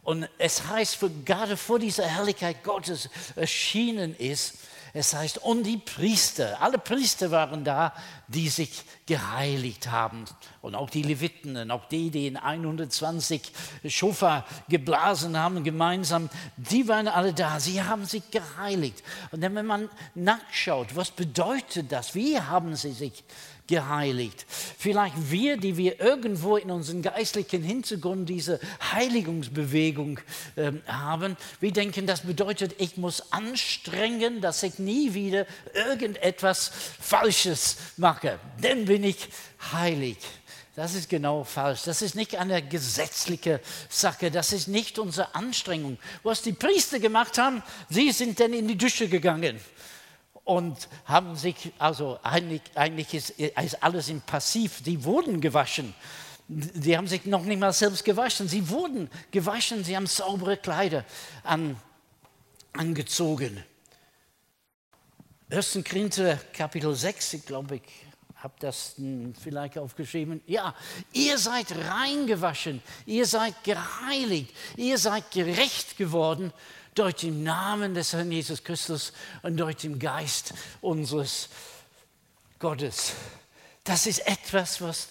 Und 0.03 0.27
es 0.37 0.67
heißt, 0.67 0.99
gerade 1.25 1.57
vor 1.57 1.79
dieser 1.79 2.07
Herrlichkeit 2.07 2.63
Gottes 2.63 3.09
erschienen 3.35 4.15
ist, 4.15 4.55
es 4.93 5.13
heißt, 5.13 5.39
und 5.39 5.63
die 5.63 5.77
Priester, 5.77 6.61
alle 6.61 6.77
Priester 6.77 7.31
waren 7.31 7.63
da, 7.63 7.93
die 8.27 8.49
sich 8.49 8.83
geheiligt 9.05 9.89
haben. 9.91 10.25
Und 10.61 10.75
auch 10.75 10.89
die 10.89 11.03
Leviten 11.03 11.55
und 11.55 11.71
auch 11.71 11.85
die, 11.85 12.09
die 12.09 12.27
in 12.27 12.37
120 12.37 13.51
Schofa 13.87 14.45
geblasen 14.69 15.37
haben, 15.37 15.63
gemeinsam, 15.63 16.29
die 16.57 16.87
waren 16.87 17.07
alle 17.07 17.33
da. 17.33 17.59
Sie 17.59 17.81
haben 17.81 18.05
sich 18.05 18.29
geheiligt. 18.31 19.03
Und 19.31 19.41
wenn 19.41 19.65
man 19.65 19.89
nachschaut, 20.15 20.95
was 20.95 21.11
bedeutet 21.11 21.91
das? 21.91 22.15
Wie 22.15 22.39
haben 22.39 22.75
sie 22.75 22.91
sich 22.91 23.13
geheiligt? 23.13 23.56
Geheiligt. 23.67 24.45
Vielleicht 24.77 25.15
wir, 25.29 25.57
die 25.57 25.77
wir 25.77 25.99
irgendwo 25.99 26.57
in 26.57 26.71
unserem 26.71 27.01
geistlichen 27.01 27.63
Hintergrund 27.63 28.29
diese 28.29 28.59
Heiligungsbewegung 28.91 30.19
äh, 30.55 30.71
haben, 30.87 31.37
wir 31.59 31.71
denken, 31.71 32.07
das 32.07 32.21
bedeutet, 32.21 32.75
ich 32.79 32.97
muss 32.97 33.31
anstrengen, 33.31 34.41
dass 34.41 34.63
ich 34.63 34.79
nie 34.79 35.13
wieder 35.13 35.45
irgendetwas 35.73 36.71
Falsches 36.99 37.77
mache. 37.97 38.39
Dann 38.61 38.85
bin 38.85 39.03
ich 39.03 39.27
heilig. 39.71 40.17
Das 40.77 40.93
ist 40.93 41.09
genau 41.09 41.43
falsch. 41.43 41.81
Das 41.85 42.03
ist 42.03 42.13
nicht 42.13 42.35
eine 42.35 42.61
gesetzliche 42.61 43.61
Sache. 43.89 44.29
Das 44.29 44.53
ist 44.53 44.67
nicht 44.67 44.99
unsere 44.99 45.33
Anstrengung. 45.33 45.97
Was 46.21 46.43
die 46.43 46.53
Priester 46.53 46.99
gemacht 46.99 47.39
haben, 47.39 47.63
sie 47.89 48.11
sind 48.11 48.39
dann 48.39 48.53
in 48.53 48.67
die 48.67 48.77
Dusche 48.77 49.07
gegangen 49.07 49.59
und 50.47 50.87
haben 51.03 51.35
sich, 51.35 51.73
also 51.77 52.19
eigentlich, 52.23 52.61
eigentlich 52.75 53.13
ist, 53.13 53.31
ist 53.31 53.83
alles 53.83 54.07
im 54.07 54.21
Passiv, 54.21 54.81
die 54.81 55.03
wurden 55.03 55.41
gewaschen. 55.41 55.93
Die 56.47 56.95
haben 56.95 57.07
sich 57.07 57.25
noch 57.25 57.43
nicht 57.43 57.59
mal 57.59 57.73
selbst 57.73 58.05
gewaschen, 58.05 58.47
sie 58.47 58.69
wurden 58.69 59.09
gewaschen, 59.31 59.83
sie 59.83 59.97
haben 59.97 60.07
saubere 60.07 60.55
Kleider 60.55 61.03
an, 61.43 61.75
angezogen. 62.71 63.61
1. 65.49 65.79
Korinther 65.83 66.39
Kapitel 66.53 66.95
6, 66.95 67.33
ich 67.33 67.45
glaube, 67.45 67.75
ich 67.75 67.81
habe 68.37 68.53
das 68.59 68.95
vielleicht 69.43 69.77
aufgeschrieben. 69.77 70.41
Ja, 70.45 70.73
ihr 71.11 71.37
seid 71.37 71.75
reingewaschen, 71.75 72.81
ihr 73.05 73.25
seid 73.25 73.65
geheiligt, 73.65 74.55
ihr 74.77 74.97
seid 74.97 75.29
gerecht 75.31 75.97
geworden 75.97 76.53
durch 76.97 77.15
den 77.15 77.43
Namen 77.43 77.93
des 77.93 78.13
Herrn 78.13 78.31
Jesus 78.31 78.63
Christus 78.63 79.13
und 79.43 79.57
durch 79.57 79.77
den 79.77 79.99
Geist 79.99 80.53
unseres 80.81 81.49
Gottes. 82.59 83.13
Das 83.83 84.07
ist 84.07 84.27
etwas, 84.27 84.81
was 84.81 85.09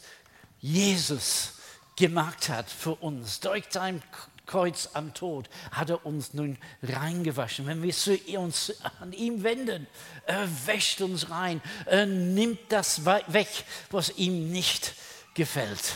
Jesus 0.60 1.52
gemacht 1.96 2.48
hat 2.48 2.70
für 2.70 2.94
uns. 2.96 3.40
Durch 3.40 3.64
sein 3.70 4.02
Kreuz 4.46 4.90
am 4.92 5.12
Tod 5.12 5.48
hat 5.72 5.90
er 5.90 6.06
uns 6.06 6.34
nun 6.34 6.58
reingewaschen. 6.82 7.66
Wenn 7.66 7.82
wir 7.82 8.40
uns 8.40 8.72
an 9.00 9.12
ihm 9.12 9.42
wenden, 9.42 9.86
er 10.24 10.48
wäscht 10.66 11.00
uns 11.00 11.30
rein, 11.30 11.60
er 11.84 12.06
nimmt 12.06 12.60
das 12.68 13.04
weg, 13.04 13.48
was 13.90 14.10
ihm 14.16 14.50
nicht 14.52 14.94
gefällt. 15.34 15.94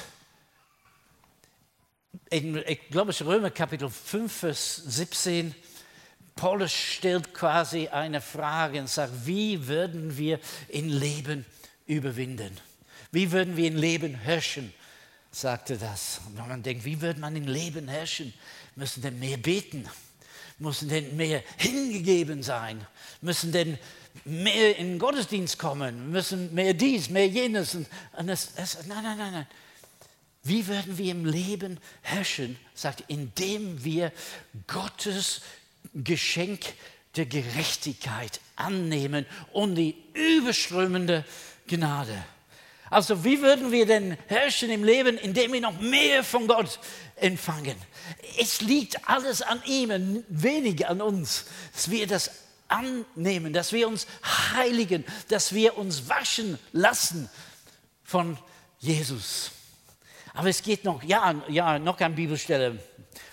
In, 2.29 2.57
ich 2.67 2.89
glaube, 2.91 3.11
es 3.11 3.21
ist 3.21 3.27
Römer 3.27 3.51
Kapitel 3.51 3.89
5, 3.89 4.33
Vers 4.33 4.77
17. 4.77 5.55
Paulus 6.37 6.73
stellt 6.73 7.35
quasi 7.35 7.89
eine 7.89 8.21
Frage 8.21 8.81
und 8.81 8.89
sagt, 8.89 9.27
wie 9.27 9.67
würden 9.67 10.17
wir 10.17 10.41
in 10.69 10.89
Leben 10.89 11.45
überwinden? 11.87 12.57
Wie 13.13 13.33
würden 13.33 13.57
wir 13.57 13.67
in 13.67 13.77
Leben 13.77 14.15
herrschen? 14.15 14.73
sagte 15.31 15.77
das. 15.77 16.21
Und 16.27 16.39
wenn 16.39 16.49
man 16.49 16.63
denkt, 16.63 16.85
wie 16.85 17.01
würde 17.01 17.21
man 17.21 17.37
in 17.37 17.47
Leben 17.47 17.89
herrschen? 17.89 18.33
Müssen 18.77 19.03
denn 19.03 19.19
mehr 19.19 19.37
beten? 19.37 19.89
Müssen 20.59 20.89
denn 20.89 21.17
mehr 21.17 21.43
hingegeben 21.57 22.43
sein? 22.43 22.87
Müssen 23.21 23.53
denn 23.53 23.79
mehr 24.25 24.77
in 24.77 24.89
den 24.89 24.99
Gottesdienst 24.99 25.59
kommen? 25.59 26.11
Müssen 26.11 26.53
mehr 26.55 26.75
dies, 26.75 27.09
mehr 27.09 27.29
jenes? 27.29 27.75
Und, 27.75 27.87
das, 28.27 28.55
das, 28.55 28.87
nein, 28.87 29.03
nein, 29.03 29.19
nein, 29.19 29.33
nein. 29.33 29.47
Wie 30.43 30.67
würden 30.67 30.97
wir 30.97 31.13
im 31.13 31.27
Leben 31.27 31.79
herrschen? 32.03 32.59
Sagt, 32.75 33.05
indem 33.09 33.85
wir 33.85 34.13
Gottes 34.67 35.43
Geschenk 35.95 36.61
der 37.17 37.27
Gerechtigkeit 37.27 38.41
annehmen 38.57 39.27
und 39.53 39.75
die 39.75 39.97
überströmende 40.15 41.25
Gnade. 41.67 42.17
Also 42.91 43.25
wie 43.25 43.41
würden 43.41 43.71
wir 43.71 43.87
denn 43.87 44.17
herrschen 44.27 44.71
im 44.71 44.83
Leben, 44.83 45.17
indem 45.17 45.53
wir 45.53 45.61
noch 45.61 45.81
mehr 45.81 46.25
von 46.25 46.49
Gott 46.49 46.81
empfangen? 47.17 47.77
Es 48.39 48.61
liegt 48.61 49.09
alles 49.09 49.43
an 49.43 49.63
ihm, 49.65 50.25
wenig 50.29 50.87
an 50.89 51.01
uns, 51.01 51.45
dass 51.73 51.91
wir 51.91 52.07
das 52.09 52.31
annehmen, 52.67 53.53
dass 53.53 53.73
wir 53.73 53.87
uns 53.89 54.07
heiligen, 54.55 55.05
dass 55.29 55.55
wir 55.55 55.79
uns 55.79 56.09
waschen 56.09 56.59
lassen 56.73 57.29
von 58.03 58.37
Jesus. 58.81 59.53
Aber 60.35 60.49
es 60.49 60.63
geht 60.63 60.85
noch, 60.85 61.03
ja, 61.03 61.35
ja 61.49 61.79
noch 61.79 61.99
eine 62.01 62.15
Bibelstelle, 62.15 62.79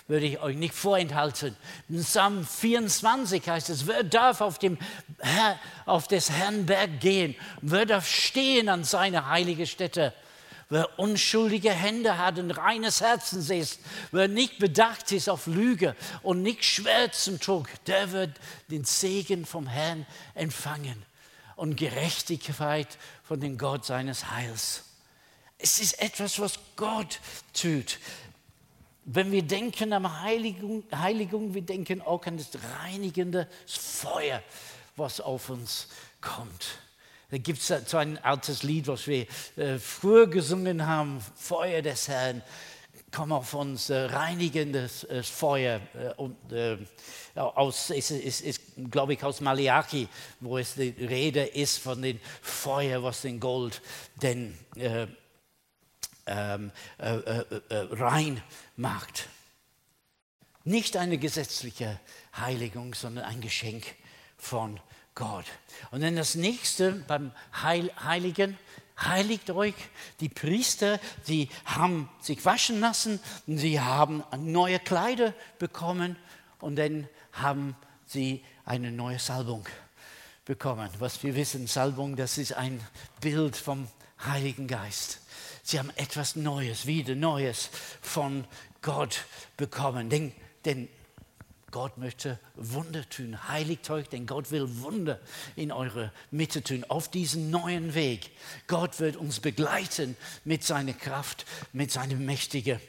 würde 0.08 0.26
ich 0.26 0.40
euch 0.40 0.56
nicht 0.56 0.74
vorenthalten. 0.74 1.54
In 1.88 2.02
Psalm 2.02 2.44
24 2.44 3.46
heißt 3.46 3.68
es, 3.68 3.86
wer 3.86 4.02
darf 4.02 4.40
auf, 4.40 4.58
dem 4.58 4.78
Herr, 5.20 5.58
auf 5.84 6.08
des 6.08 6.30
Herrn 6.30 6.66
Berg 6.66 6.98
gehen? 7.00 7.36
Wer 7.60 7.86
darf 7.86 8.08
stehen 8.08 8.70
an 8.70 8.84
seiner 8.84 9.28
heiligen 9.28 9.66
Stätte? 9.66 10.14
Wer 10.70 10.98
unschuldige 10.98 11.70
Hände 11.70 12.18
hat 12.18 12.38
und 12.38 12.50
reines 12.50 13.00
Herzens 13.00 13.48
ist, 13.48 13.80
wer 14.10 14.28
nicht 14.28 14.58
bedacht 14.58 15.12
ist 15.12 15.28
auf 15.28 15.46
Lüge 15.46 15.94
und 16.22 16.42
nicht 16.42 16.64
Schwärzen 16.64 17.40
trug, 17.40 17.68
der 17.86 18.12
wird 18.12 18.32
den 18.70 18.84
Segen 18.84 19.46
vom 19.46 19.66
Herrn 19.66 20.06
empfangen 20.34 21.02
und 21.56 21.76
Gerechtigkeit 21.76 22.98
von 23.24 23.40
dem 23.40 23.56
Gott 23.56 23.86
seines 23.86 24.30
Heils. 24.30 24.84
Es 25.58 25.80
ist 25.80 26.00
etwas, 26.00 26.38
was 26.38 26.58
Gott 26.76 27.18
tut. 27.52 27.98
Wenn 29.10 29.32
wir 29.32 29.42
denken 29.42 29.94
an 29.94 30.20
Heiligung, 30.20 30.84
Heiligung, 30.94 31.54
wir 31.54 31.62
denken 31.62 32.02
auch 32.02 32.26
an 32.26 32.36
das 32.36 32.50
reinigende 32.82 33.48
Feuer, 33.66 34.42
was 34.96 35.22
auf 35.22 35.48
uns 35.48 35.88
kommt. 36.20 36.78
Da 37.30 37.38
gibt 37.38 37.58
es 37.58 37.68
so 37.86 37.96
ein 37.96 38.18
altes 38.18 38.64
Lied, 38.64 38.86
was 38.86 39.06
wir 39.06 39.26
äh, 39.56 39.78
früher 39.78 40.26
gesungen 40.26 40.86
haben, 40.86 41.22
Feuer 41.36 41.80
des 41.80 42.06
Herrn, 42.08 42.42
komm 43.10 43.32
auf 43.32 43.54
uns, 43.54 43.88
äh, 43.88 43.96
reinigendes 43.96 45.04
äh, 45.04 45.22
Feuer. 45.22 45.80
Äh, 46.50 46.76
aus, 47.34 47.88
ist, 47.88 48.10
ist, 48.10 48.42
ist 48.42 48.60
glaube 48.90 49.14
ich, 49.14 49.24
aus 49.24 49.40
Malachi, 49.40 50.06
wo 50.40 50.58
es 50.58 50.74
die 50.74 50.90
Rede 50.90 51.44
ist 51.44 51.78
von 51.78 52.02
dem 52.02 52.20
Feuer, 52.42 53.02
was 53.02 53.22
den 53.22 53.40
Gold 53.40 53.80
denn 54.20 54.58
ähm, 56.28 56.70
äh, 56.98 57.16
äh, 57.16 57.44
äh, 57.68 57.88
rein 57.92 58.42
macht. 58.76 59.28
Nicht 60.64 60.96
eine 60.96 61.18
gesetzliche 61.18 61.98
Heiligung, 62.36 62.94
sondern 62.94 63.24
ein 63.24 63.40
Geschenk 63.40 63.84
von 64.36 64.78
Gott. 65.14 65.46
Und 65.90 66.02
dann 66.02 66.16
das 66.16 66.34
nächste 66.34 66.92
beim 66.92 67.32
Heil 67.62 67.90
Heiligen, 68.02 68.58
heiligt 69.00 69.50
euch. 69.50 69.74
Die 70.20 70.28
Priester, 70.28 71.00
die 71.26 71.48
haben 71.64 72.08
sich 72.20 72.44
waschen 72.44 72.80
lassen, 72.80 73.18
sie 73.46 73.80
haben 73.80 74.22
neue 74.36 74.78
Kleider 74.78 75.34
bekommen 75.58 76.16
und 76.60 76.76
dann 76.76 77.08
haben 77.32 77.76
sie 78.06 78.44
eine 78.64 78.92
neue 78.92 79.18
Salbung 79.18 79.66
bekommen. 80.44 80.88
Was 80.98 81.22
wir 81.22 81.34
wissen, 81.34 81.66
Salbung, 81.66 82.16
das 82.16 82.38
ist 82.38 82.52
ein 82.52 82.80
Bild 83.20 83.56
vom 83.56 83.88
Heiligen 84.24 84.66
Geist. 84.66 85.20
Sie 85.70 85.78
haben 85.78 85.92
etwas 85.96 86.34
Neues, 86.34 86.86
wieder 86.86 87.14
Neues 87.14 87.68
von 88.00 88.46
Gott 88.80 89.26
bekommen. 89.58 90.08
Denn, 90.08 90.32
denn 90.64 90.88
Gott 91.70 91.98
möchte 91.98 92.38
Wunder 92.54 93.06
tun. 93.10 93.50
Heiligt 93.50 93.90
euch, 93.90 94.08
denn 94.08 94.24
Gott 94.24 94.50
will 94.50 94.66
Wunder 94.80 95.20
in 95.56 95.70
eure 95.70 96.10
Mitte 96.30 96.62
tun. 96.62 96.86
Auf 96.88 97.10
diesen 97.10 97.50
neuen 97.50 97.92
Weg. 97.92 98.30
Gott 98.66 98.98
wird 98.98 99.16
uns 99.16 99.40
begleiten 99.40 100.16
mit 100.46 100.64
seiner 100.64 100.94
Kraft, 100.94 101.44
mit 101.74 101.92
seiner 101.92 102.14
mächtigen 102.14 102.80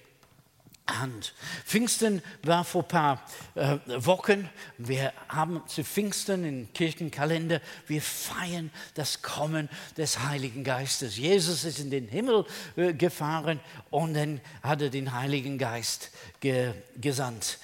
Hand. 0.89 1.33
Pfingsten 1.65 2.21
war 2.43 2.63
vor 2.63 2.83
ein 2.83 2.87
paar 2.87 3.25
äh, 3.55 3.77
Wochen. 3.87 4.49
Wir 4.77 5.13
haben 5.27 5.61
zu 5.67 5.83
Pfingsten 5.83 6.45
im 6.45 6.73
Kirchenkalender, 6.73 7.61
wir 7.87 8.01
feiern 8.01 8.71
das 8.95 9.21
Kommen 9.21 9.69
des 9.97 10.19
Heiligen 10.19 10.63
Geistes. 10.63 11.17
Jesus 11.17 11.63
ist 11.63 11.79
in 11.79 11.91
den 11.91 12.07
Himmel 12.07 12.45
äh, 12.75 12.93
gefahren 12.93 13.59
und 13.89 14.13
dann 14.13 14.41
hat 14.63 14.81
er 14.81 14.89
den 14.89 15.13
Heiligen 15.13 15.57
Geist 15.57 16.11
ge 16.39 16.73
gesandt. 16.99 17.59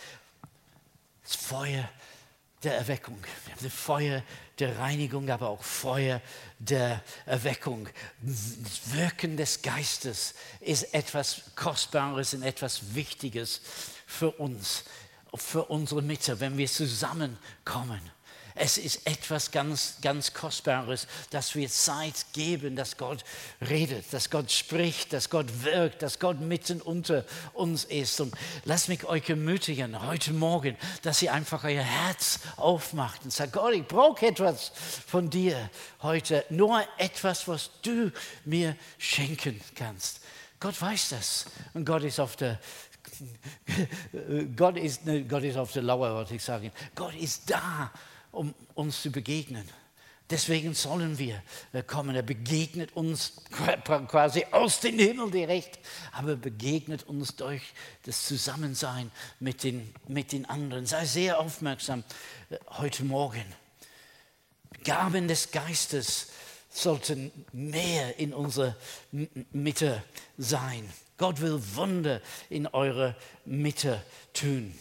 Das 1.23 1.35
Feuer 1.35 1.89
der 2.63 2.77
Erweckung, 2.77 3.17
das 3.61 3.73
Feuer 3.73 4.23
der 4.59 4.79
Reinigung, 4.79 5.29
aber 5.29 5.49
auch 5.49 5.63
Feuer 5.63 6.21
der 6.59 7.01
Erweckung. 7.25 7.89
Das 8.21 8.93
Wirken 8.93 9.37
des 9.37 9.61
Geistes 9.61 10.33
ist 10.61 10.93
etwas 10.93 11.41
Kostbares 11.55 12.33
und 12.33 12.43
etwas 12.43 12.95
Wichtiges 12.95 13.61
für 14.05 14.31
uns, 14.31 14.83
für 15.33 15.65
unsere 15.65 16.01
Mitte, 16.01 16.39
wenn 16.39 16.57
wir 16.57 16.67
zusammenkommen. 16.67 18.01
Es 18.57 18.77
ist 18.77 19.05
etwas 19.05 19.51
ganz, 19.51 19.97
ganz 20.01 20.33
Kostbares, 20.33 21.07
dass 21.29 21.55
wir 21.55 21.67
Zeit 21.67 22.25
geben, 22.31 22.77
dass 22.77 22.95
Gott 22.95 23.25
redet, 23.69 24.05
dass 24.13 24.29
Gott 24.29 24.49
spricht, 24.49 25.11
dass 25.11 25.29
Gott 25.29 25.65
wirkt, 25.65 26.01
dass 26.01 26.19
Gott 26.19 26.39
mitten 26.39 26.81
unter 26.81 27.25
uns 27.53 27.83
ist. 27.83 28.21
Und 28.21 28.33
lasst 28.63 28.87
mich 28.87 29.03
euch 29.03 29.29
ermutigen 29.29 30.07
heute 30.07 30.31
Morgen, 30.31 30.77
dass 31.01 31.21
ihr 31.21 31.33
einfach 31.33 31.65
euer 31.65 31.83
Herz 31.83 32.39
aufmacht 32.55 33.25
und 33.25 33.33
sagt, 33.33 33.51
Gott, 33.51 33.73
ich 33.73 33.85
brauche 33.85 34.25
etwas 34.25 34.71
von 35.05 35.29
dir 35.29 35.69
heute. 36.01 36.45
Nur 36.49 36.81
etwas, 36.97 37.49
was 37.49 37.71
du 37.81 38.09
mir 38.45 38.77
schenken 38.97 39.59
kannst. 39.75 40.21
Gott 40.61 40.81
weiß 40.81 41.09
das. 41.09 41.45
Und 41.73 41.85
Gott 41.85 42.03
ist 42.03 42.21
auf 42.21 42.37
der 42.37 42.57
Gott 44.55 44.77
ist, 44.77 45.01
Gott 45.29 45.43
ist 45.43 45.57
auf 45.57 45.71
der 45.73 45.83
Lauer, 45.83 46.15
wollte 46.15 46.35
ich 46.35 46.43
sagen. 46.43 46.71
Gott 46.95 47.15
ist 47.15 47.49
da 47.49 47.91
um 48.35 48.53
uns 48.73 49.01
zu 49.01 49.11
begegnen. 49.11 49.67
Deswegen 50.29 50.73
sollen 50.73 51.19
wir 51.19 51.41
äh, 51.71 51.83
kommen. 51.83 52.15
Er 52.15 52.23
begegnet 52.23 52.95
uns 52.95 53.33
quasi 54.07 54.45
aus 54.51 54.79
dem 54.79 54.97
Himmel 54.97 55.29
direkt, 55.29 55.79
aber 56.13 56.35
begegnet 56.35 57.03
uns 57.03 57.35
durch 57.35 57.61
das 58.03 58.25
Zusammensein 58.25 59.11
mit 59.39 59.63
den, 59.63 59.93
mit 60.07 60.31
den 60.31 60.45
anderen. 60.45 60.87
Sei 60.87 61.05
sehr 61.05 61.39
aufmerksam 61.39 62.03
äh, 62.49 62.57
heute 62.79 63.03
Morgen. 63.03 63.45
Gaben 64.83 65.27
des 65.27 65.51
Geistes 65.51 66.31
sollten 66.71 67.31
mehr 67.53 68.17
in 68.17 68.33
unserer 68.33 68.75
Mitte 69.51 70.03
sein. 70.37 70.91
Gott 71.17 71.39
will 71.39 71.61
Wunder 71.75 72.21
in 72.49 72.67
eurer 72.67 73.15
Mitte 73.45 74.03
tun. 74.33 74.77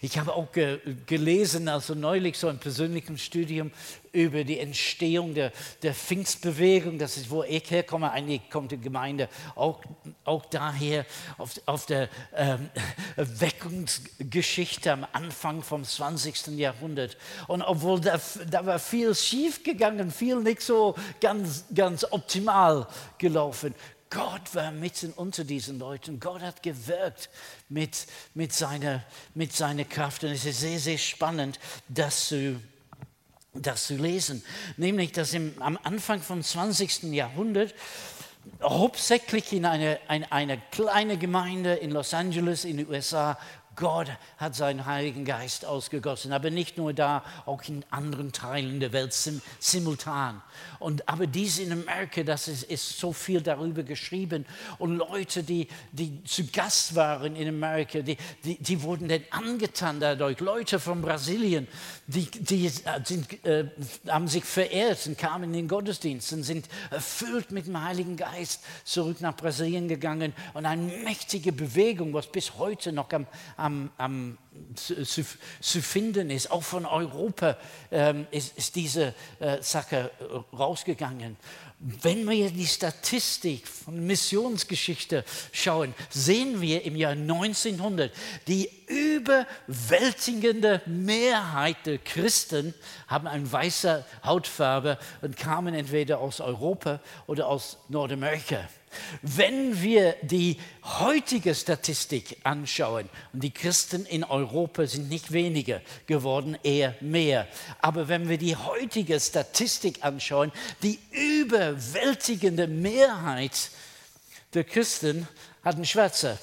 Ich 0.00 0.18
habe 0.18 0.34
auch 0.34 0.50
ge 0.52 0.78
gelesen, 1.06 1.68
also 1.68 1.94
neulich 1.94 2.38
so 2.38 2.48
ein 2.48 2.58
persönliches 2.58 3.22
Studium 3.22 3.70
über 4.12 4.44
die 4.44 4.58
Entstehung 4.58 5.34
der, 5.34 5.52
der 5.82 5.94
Pfingstbewegung. 5.94 6.98
Das 6.98 7.16
ist, 7.16 7.30
wo 7.30 7.44
ich 7.44 7.70
herkomme. 7.70 8.10
Eigentlich 8.10 8.50
kommt 8.50 8.72
die 8.72 8.80
Gemeinde 8.80 9.28
auch, 9.54 9.80
auch 10.24 10.44
daher 10.46 11.06
auf, 11.38 11.52
auf 11.66 11.86
der 11.86 12.08
ähm, 12.34 12.68
Weckungsgeschichte 13.16 14.92
am 14.92 15.06
Anfang 15.12 15.62
vom 15.62 15.84
20. 15.84 16.58
Jahrhundert. 16.58 17.16
Und 17.46 17.62
obwohl 17.62 18.00
da, 18.00 18.20
da 18.50 18.66
war 18.66 18.78
viel 18.78 19.14
schief 19.14 19.62
gegangen, 19.62 20.10
viel 20.10 20.36
nicht 20.36 20.62
so 20.62 20.94
ganz, 21.20 21.64
ganz 21.74 22.04
optimal 22.10 22.86
gelaufen, 23.18 23.74
Gott 24.10 24.54
war 24.56 24.72
mitten 24.72 25.12
unter 25.12 25.44
diesen 25.44 25.78
Leuten. 25.78 26.18
Gott 26.18 26.42
hat 26.42 26.64
gewirkt 26.64 27.30
mit, 27.68 28.06
mit, 28.34 28.52
seiner, 28.52 29.04
mit 29.34 29.52
seiner 29.52 29.84
Kraft. 29.84 30.24
Und 30.24 30.30
es 30.30 30.44
ist 30.44 30.60
sehr, 30.60 30.80
sehr 30.80 30.98
spannend, 30.98 31.60
das 31.88 32.26
zu, 32.26 32.60
das 33.54 33.86
zu 33.86 33.94
lesen. 33.94 34.42
Nämlich, 34.76 35.12
dass 35.12 35.32
im, 35.32 35.54
am 35.62 35.78
Anfang 35.84 36.20
vom 36.20 36.42
20. 36.42 37.04
Jahrhundert 37.04 37.72
hauptsächlich 38.62 39.52
in 39.52 39.64
einer 39.64 39.98
eine, 40.08 40.30
eine 40.32 40.60
kleine 40.70 41.16
Gemeinde 41.16 41.74
in 41.74 41.90
Los 41.92 42.12
Angeles 42.14 42.64
in 42.64 42.78
den 42.78 42.88
USA 42.88 43.38
Gott 43.76 44.08
hat 44.36 44.54
seinen 44.54 44.84
Heiligen 44.84 45.24
Geist 45.24 45.64
ausgegossen, 45.64 46.32
aber 46.32 46.50
nicht 46.50 46.76
nur 46.76 46.92
da, 46.92 47.24
auch 47.46 47.62
in 47.68 47.84
anderen 47.90 48.32
Teilen 48.32 48.80
der 48.80 48.92
Welt 48.92 49.12
sim 49.12 49.40
simultan. 49.58 50.42
Und, 50.78 51.08
aber 51.08 51.26
dies 51.26 51.58
in 51.58 51.72
Amerika, 51.72 52.22
das 52.22 52.48
ist, 52.48 52.64
ist, 52.64 52.98
so 52.98 53.12
viel 53.12 53.40
darüber 53.40 53.82
geschrieben. 53.82 54.44
Und 54.78 54.96
Leute, 54.96 55.42
die, 55.42 55.68
die 55.92 56.22
zu 56.24 56.46
Gast 56.46 56.94
waren 56.94 57.36
in 57.36 57.48
Amerika, 57.48 58.00
die, 58.00 58.16
die, 58.44 58.56
die 58.58 58.82
wurden 58.82 59.08
dann 59.08 59.22
angetan 59.30 60.00
dadurch. 60.00 60.40
Leute 60.40 60.78
von 60.80 61.00
Brasilien, 61.00 61.68
die, 62.06 62.30
die 62.30 62.68
sind, 63.04 63.44
äh, 63.44 63.66
haben 64.08 64.28
sich 64.28 64.44
verehrt 64.44 65.06
und 65.06 65.16
kamen 65.16 65.44
in 65.44 65.52
den 65.52 65.68
Gottesdienst 65.68 66.32
und 66.32 66.42
sind 66.42 66.66
erfüllt 66.90 67.50
mit 67.50 67.66
dem 67.66 67.82
Heiligen 67.82 68.16
Geist 68.16 68.62
zurück 68.84 69.20
nach 69.20 69.36
Brasilien 69.36 69.88
gegangen. 69.88 70.32
Und 70.54 70.66
eine 70.66 70.82
mächtige 70.82 71.52
Bewegung, 71.52 72.12
was 72.12 72.26
bis 72.26 72.58
heute 72.58 72.92
noch 72.92 73.10
am, 73.12 73.26
am 73.60 73.90
am, 73.98 74.38
zu, 74.74 75.04
zu, 75.04 75.82
finden 75.82 76.30
ist. 76.30 76.50
Auch 76.50 76.62
von 76.62 76.86
Europa 76.86 77.56
ähm, 77.90 78.26
ist, 78.30 78.56
ist, 78.58 78.74
diese 78.74 79.14
äh, 79.38 79.62
Sache 79.62 80.10
äh, 80.20 80.56
rausgegangen. 80.56 81.36
Wenn 81.78 82.28
wir 82.28 82.50
die 82.50 82.66
Statistik 82.66 83.66
von 83.66 84.06
Missionsgeschichte 84.06 85.24
schauen, 85.52 85.94
sehen 86.10 86.60
wir 86.60 86.84
im 86.84 86.94
Jahr 86.94 87.12
1900 87.12 88.12
die 88.46 88.68
überwältigende 88.86 90.82
Mehrheit 90.84 91.86
der 91.86 91.98
Christen 91.98 92.74
haben 93.06 93.26
eine 93.26 93.50
weiße 93.50 94.04
Hautfarbe 94.24 94.98
und 95.22 95.38
kamen 95.38 95.74
entweder 95.74 96.18
aus 96.18 96.40
Europa 96.40 97.00
oder 97.26 97.46
aus 97.48 97.78
Nordamerika. 97.88 98.68
Wenn 99.22 99.80
wir 99.82 100.16
die 100.22 100.56
heutige 100.82 101.54
Statistik 101.54 102.38
anschauen, 102.42 103.08
und 103.32 103.44
die 103.44 103.52
Christen 103.52 104.04
in 104.06 104.24
Europa 104.24 104.86
sind 104.86 105.08
nicht 105.08 105.32
weniger 105.32 105.80
geworden, 106.06 106.58
eher 106.62 106.94
mehr, 107.00 107.46
aber 107.80 108.08
wenn 108.08 108.28
wir 108.28 108.38
die 108.38 108.56
heutige 108.56 109.20
Statistik 109.20 110.04
anschauen, 110.04 110.52
die 110.82 110.98
überwältigende 111.10 112.66
Mehrheit 112.66 113.70
der 114.54 114.64
Christen 114.64 115.28
hat 115.62 115.76
eine 115.76 115.86
schwarze 115.86 116.38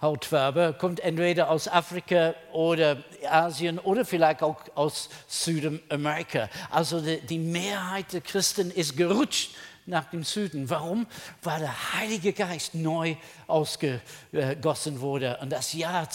Hautfarbe, 0.00 0.74
kommt 0.80 0.98
entweder 0.98 1.48
aus 1.48 1.68
Afrika 1.68 2.34
oder 2.52 3.04
Asien 3.30 3.78
oder 3.78 4.04
vielleicht 4.04 4.42
auch 4.42 4.56
aus 4.74 5.08
Südamerika. 5.28 6.50
Also 6.70 7.00
die, 7.00 7.38
Mehrheit 7.38 8.12
der 8.12 8.20
Christen 8.20 8.72
ist 8.72 8.96
gerutscht 8.96 9.52
nach 9.86 10.10
dem 10.10 10.24
Süden. 10.24 10.70
Warum? 10.70 11.06
Weil 11.42 11.60
der 11.60 11.94
Heilige 11.94 12.32
Geist 12.32 12.74
neu 12.74 13.16
ausgegossen 13.46 15.00
wurde. 15.00 15.38
Und 15.40 15.50
das 15.50 15.72
Jahr, 15.72 16.08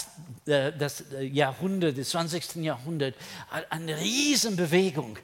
äh, 0.46 0.72
das 0.72 1.04
Jahrhundert, 1.20 1.98
das 1.98 2.10
20. 2.10 2.64
Jahrhundert, 2.64 3.16
hat 3.50 3.72
eine 3.72 4.00
Riesenbewegung 4.00 5.18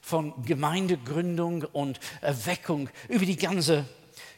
von 0.00 0.44
Gemeindegründung 0.44 1.62
und 1.64 1.98
Erweckung 2.20 2.88
über 3.08 3.24
die 3.24 3.36
ganze, 3.36 3.84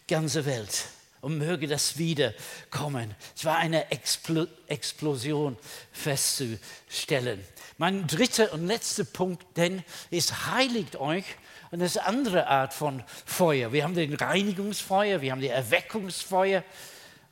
ganze 0.06 0.46
Welt. 0.46 0.86
Und 1.20 1.38
möge 1.38 1.66
das 1.66 1.98
wiederkommen. 1.98 3.12
Es 3.36 3.44
war 3.44 3.56
eine 3.56 3.90
Explo 3.90 4.46
Explosion 4.68 5.56
festzustellen. 5.90 7.44
Mein 7.76 8.06
dritter 8.06 8.52
und 8.52 8.68
letzter 8.68 9.04
Punkt 9.04 9.44
denn 9.56 9.82
ist, 10.10 10.46
heiligt 10.46 10.94
euch 10.94 11.24
und 11.70 11.80
das 11.80 11.96
ist 11.96 11.98
eine 11.98 12.06
andere 12.06 12.46
Art 12.46 12.72
von 12.72 13.02
Feuer. 13.26 13.72
Wir 13.72 13.84
haben 13.84 13.94
den 13.94 14.14
Reinigungsfeuer, 14.14 15.20
wir 15.20 15.32
haben 15.32 15.40
die 15.40 15.48
Erweckungsfeuer 15.48 16.64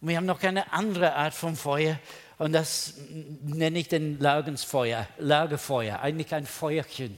und 0.01 0.09
wir 0.09 0.17
haben 0.17 0.27
noch 0.27 0.43
eine 0.43 0.73
andere 0.73 1.15
Art 1.15 1.35
von 1.35 1.57
Feuer. 1.57 1.99
Und 2.39 2.53
das 2.53 2.95
nenne 3.43 3.79
ich 3.79 3.89
den 3.89 4.21
Lagerfeuer, 4.21 5.09
Lagerfeuer, 5.19 6.01
eigentlich 6.01 6.35
ein 6.35 6.45
Feuerchen. 6.45 7.17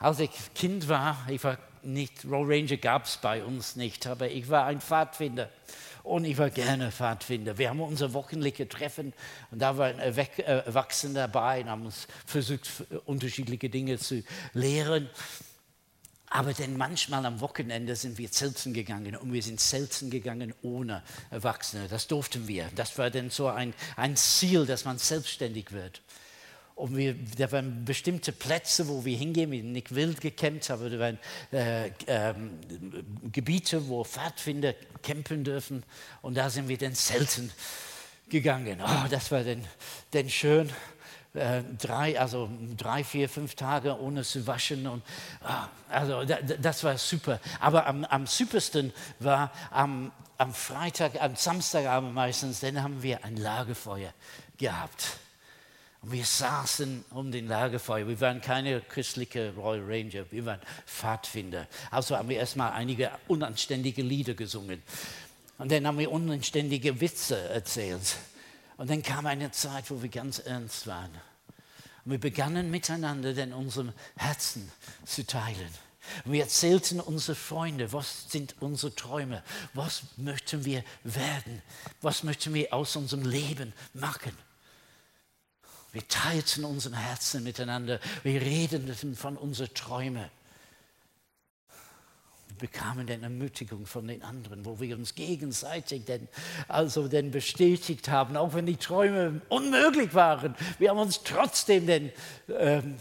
Als 0.00 0.18
ich 0.18 0.30
Kind 0.54 0.88
war, 0.88 1.24
ich 1.28 1.42
war 1.44 1.58
nicht, 1.82 2.24
Roll 2.24 2.52
Ranger 2.52 2.76
gab 2.76 3.04
es 3.04 3.16
bei 3.16 3.44
uns 3.44 3.76
nicht, 3.76 4.06
aber 4.08 4.28
ich 4.28 4.48
war 4.48 4.66
ein 4.66 4.80
Pfadfinder. 4.80 5.50
Und 6.08 6.24
ich 6.24 6.38
war 6.38 6.48
gerne 6.48 6.90
Pfadfinder. 6.90 7.58
Wir 7.58 7.68
haben 7.68 7.80
unser 7.80 8.14
wochenliche 8.14 8.66
Treffen 8.66 9.12
und 9.50 9.60
da 9.60 9.76
waren 9.76 9.98
Erwachsene 9.98 11.12
dabei 11.12 11.60
und 11.60 11.68
haben 11.68 11.84
uns 11.84 12.08
versucht, 12.24 12.66
unterschiedliche 13.04 13.68
Dinge 13.68 13.98
zu 13.98 14.24
lehren. 14.54 15.10
Aber 16.30 16.54
denn 16.54 16.78
manchmal 16.78 17.26
am 17.26 17.42
Wochenende 17.42 17.94
sind 17.94 18.16
wir 18.16 18.32
zelten 18.32 18.72
gegangen 18.72 19.16
und 19.16 19.34
wir 19.34 19.42
sind 19.42 19.60
zelten 19.60 20.08
gegangen 20.08 20.54
ohne 20.62 21.02
Erwachsene. 21.30 21.88
Das 21.88 22.06
durften 22.06 22.48
wir. 22.48 22.70
Das 22.74 22.96
war 22.96 23.10
dann 23.10 23.28
so 23.28 23.48
ein, 23.48 23.74
ein 23.96 24.16
Ziel, 24.16 24.64
dass 24.64 24.86
man 24.86 24.96
selbstständig 24.96 25.72
wird. 25.72 26.00
Und 26.78 26.96
wir, 26.96 27.16
da 27.36 27.50
waren 27.50 27.84
bestimmte 27.84 28.30
Plätze, 28.30 28.86
wo 28.86 29.04
wir 29.04 29.16
hingehen. 29.16 29.50
Wir 29.50 29.64
nicht 29.64 29.92
wild 29.92 30.20
gecampt, 30.20 30.70
aber 30.70 30.88
da 30.88 30.98
waren 31.00 31.18
äh, 31.52 31.88
äh, 32.06 32.34
Gebiete, 33.32 33.88
wo 33.88 34.04
Pfadfinder 34.04 34.74
campen 35.02 35.42
dürfen. 35.42 35.82
Und 36.22 36.36
da 36.36 36.48
sind 36.48 36.68
wir 36.68 36.78
dann 36.78 36.94
selten 36.94 37.50
gegangen. 38.28 38.80
Oh, 38.80 39.08
das 39.10 39.32
war 39.32 39.42
dann, 39.42 39.64
dann 40.12 40.30
schön. 40.30 40.70
Äh, 41.34 41.62
drei, 41.76 42.18
also 42.18 42.48
drei, 42.76 43.02
vier, 43.02 43.28
fünf 43.28 43.56
Tage 43.56 44.00
ohne 44.00 44.22
zu 44.22 44.46
waschen. 44.46 44.86
Und, 44.86 45.02
ah, 45.42 45.66
also 45.88 46.24
das 46.24 46.84
war 46.84 46.96
super. 46.96 47.40
Aber 47.58 47.86
am, 47.86 48.04
am 48.04 48.28
supersten 48.28 48.92
war 49.18 49.50
am, 49.72 50.12
am 50.36 50.54
Freitag, 50.54 51.20
am 51.20 51.34
Samstagabend 51.34 52.14
meistens, 52.14 52.60
dann 52.60 52.80
haben 52.80 53.02
wir 53.02 53.24
ein 53.24 53.36
Lagerfeuer 53.36 54.14
gehabt. 54.56 55.18
Wir 56.02 56.24
saßen 56.24 57.04
um 57.10 57.32
den 57.32 57.48
Lagerfeuer. 57.48 58.06
Wir 58.06 58.20
waren 58.20 58.40
keine 58.40 58.80
christliche 58.80 59.52
Royal 59.54 59.84
Ranger, 59.84 60.30
wir 60.30 60.46
waren 60.46 60.60
Pfadfinder. 60.86 61.66
Also 61.90 62.16
haben 62.16 62.28
wir 62.28 62.36
erstmal 62.36 62.72
einige 62.72 63.10
unanständige 63.26 64.02
Lieder 64.02 64.34
gesungen. 64.34 64.82
Und 65.58 65.72
dann 65.72 65.86
haben 65.86 65.98
wir 65.98 66.12
unanständige 66.12 67.00
Witze 67.00 67.36
erzählt. 67.48 68.16
Und 68.76 68.88
dann 68.90 69.02
kam 69.02 69.26
eine 69.26 69.50
Zeit, 69.50 69.90
wo 69.90 70.00
wir 70.00 70.08
ganz 70.08 70.38
ernst 70.38 70.86
waren. 70.86 71.10
Und 72.04 72.12
wir 72.12 72.20
begannen 72.20 72.70
miteinander 72.70 73.34
denn 73.34 73.52
unserem 73.52 73.92
Herzen 74.16 74.70
zu 75.04 75.26
teilen. 75.26 75.68
Und 76.24 76.32
wir 76.32 76.42
erzählten 76.42 77.00
unsere 77.00 77.34
Freunde, 77.34 77.92
was 77.92 78.30
sind 78.30 78.54
unsere 78.60 78.94
Träume, 78.94 79.42
was 79.74 80.02
möchten 80.16 80.64
wir 80.64 80.84
werden, 81.02 81.60
was 82.00 82.22
möchten 82.22 82.54
wir 82.54 82.72
aus 82.72 82.94
unserem 82.94 83.26
Leben 83.26 83.72
machen. 83.94 84.32
Wir 85.92 86.06
teilten 86.06 86.64
unseren 86.64 86.94
Herzen 86.94 87.42
miteinander, 87.44 88.00
wir 88.22 88.40
redeten 88.40 89.14
von 89.14 89.36
unseren 89.36 89.72
Träumen 89.74 90.30
bekamen 92.58 93.06
dann 93.06 93.22
Ermutigung 93.22 93.86
von 93.86 94.06
den 94.06 94.22
anderen, 94.22 94.64
wo 94.64 94.78
wir 94.80 94.96
uns 94.96 95.14
gegenseitig 95.14 96.04
denn, 96.04 96.28
also 96.66 97.08
denn 97.08 97.30
bestätigt 97.30 98.08
haben, 98.08 98.36
auch 98.36 98.52
wenn 98.54 98.66
die 98.66 98.76
Träume 98.76 99.40
unmöglich 99.48 100.12
waren. 100.14 100.54
Wir 100.78 100.90
haben 100.90 100.98
uns 100.98 101.22
trotzdem 101.22 101.86
denn 101.86 102.12
ähm, 102.48 102.96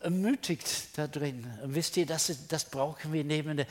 ermutigt 0.00 0.88
da 0.96 1.06
drin. 1.06 1.46
Und 1.62 1.74
wisst 1.74 1.96
ihr, 1.96 2.06
das, 2.06 2.46
das 2.48 2.64
brauchen 2.64 3.12
wir 3.12 3.22
neben 3.24 3.56
der 3.56 3.66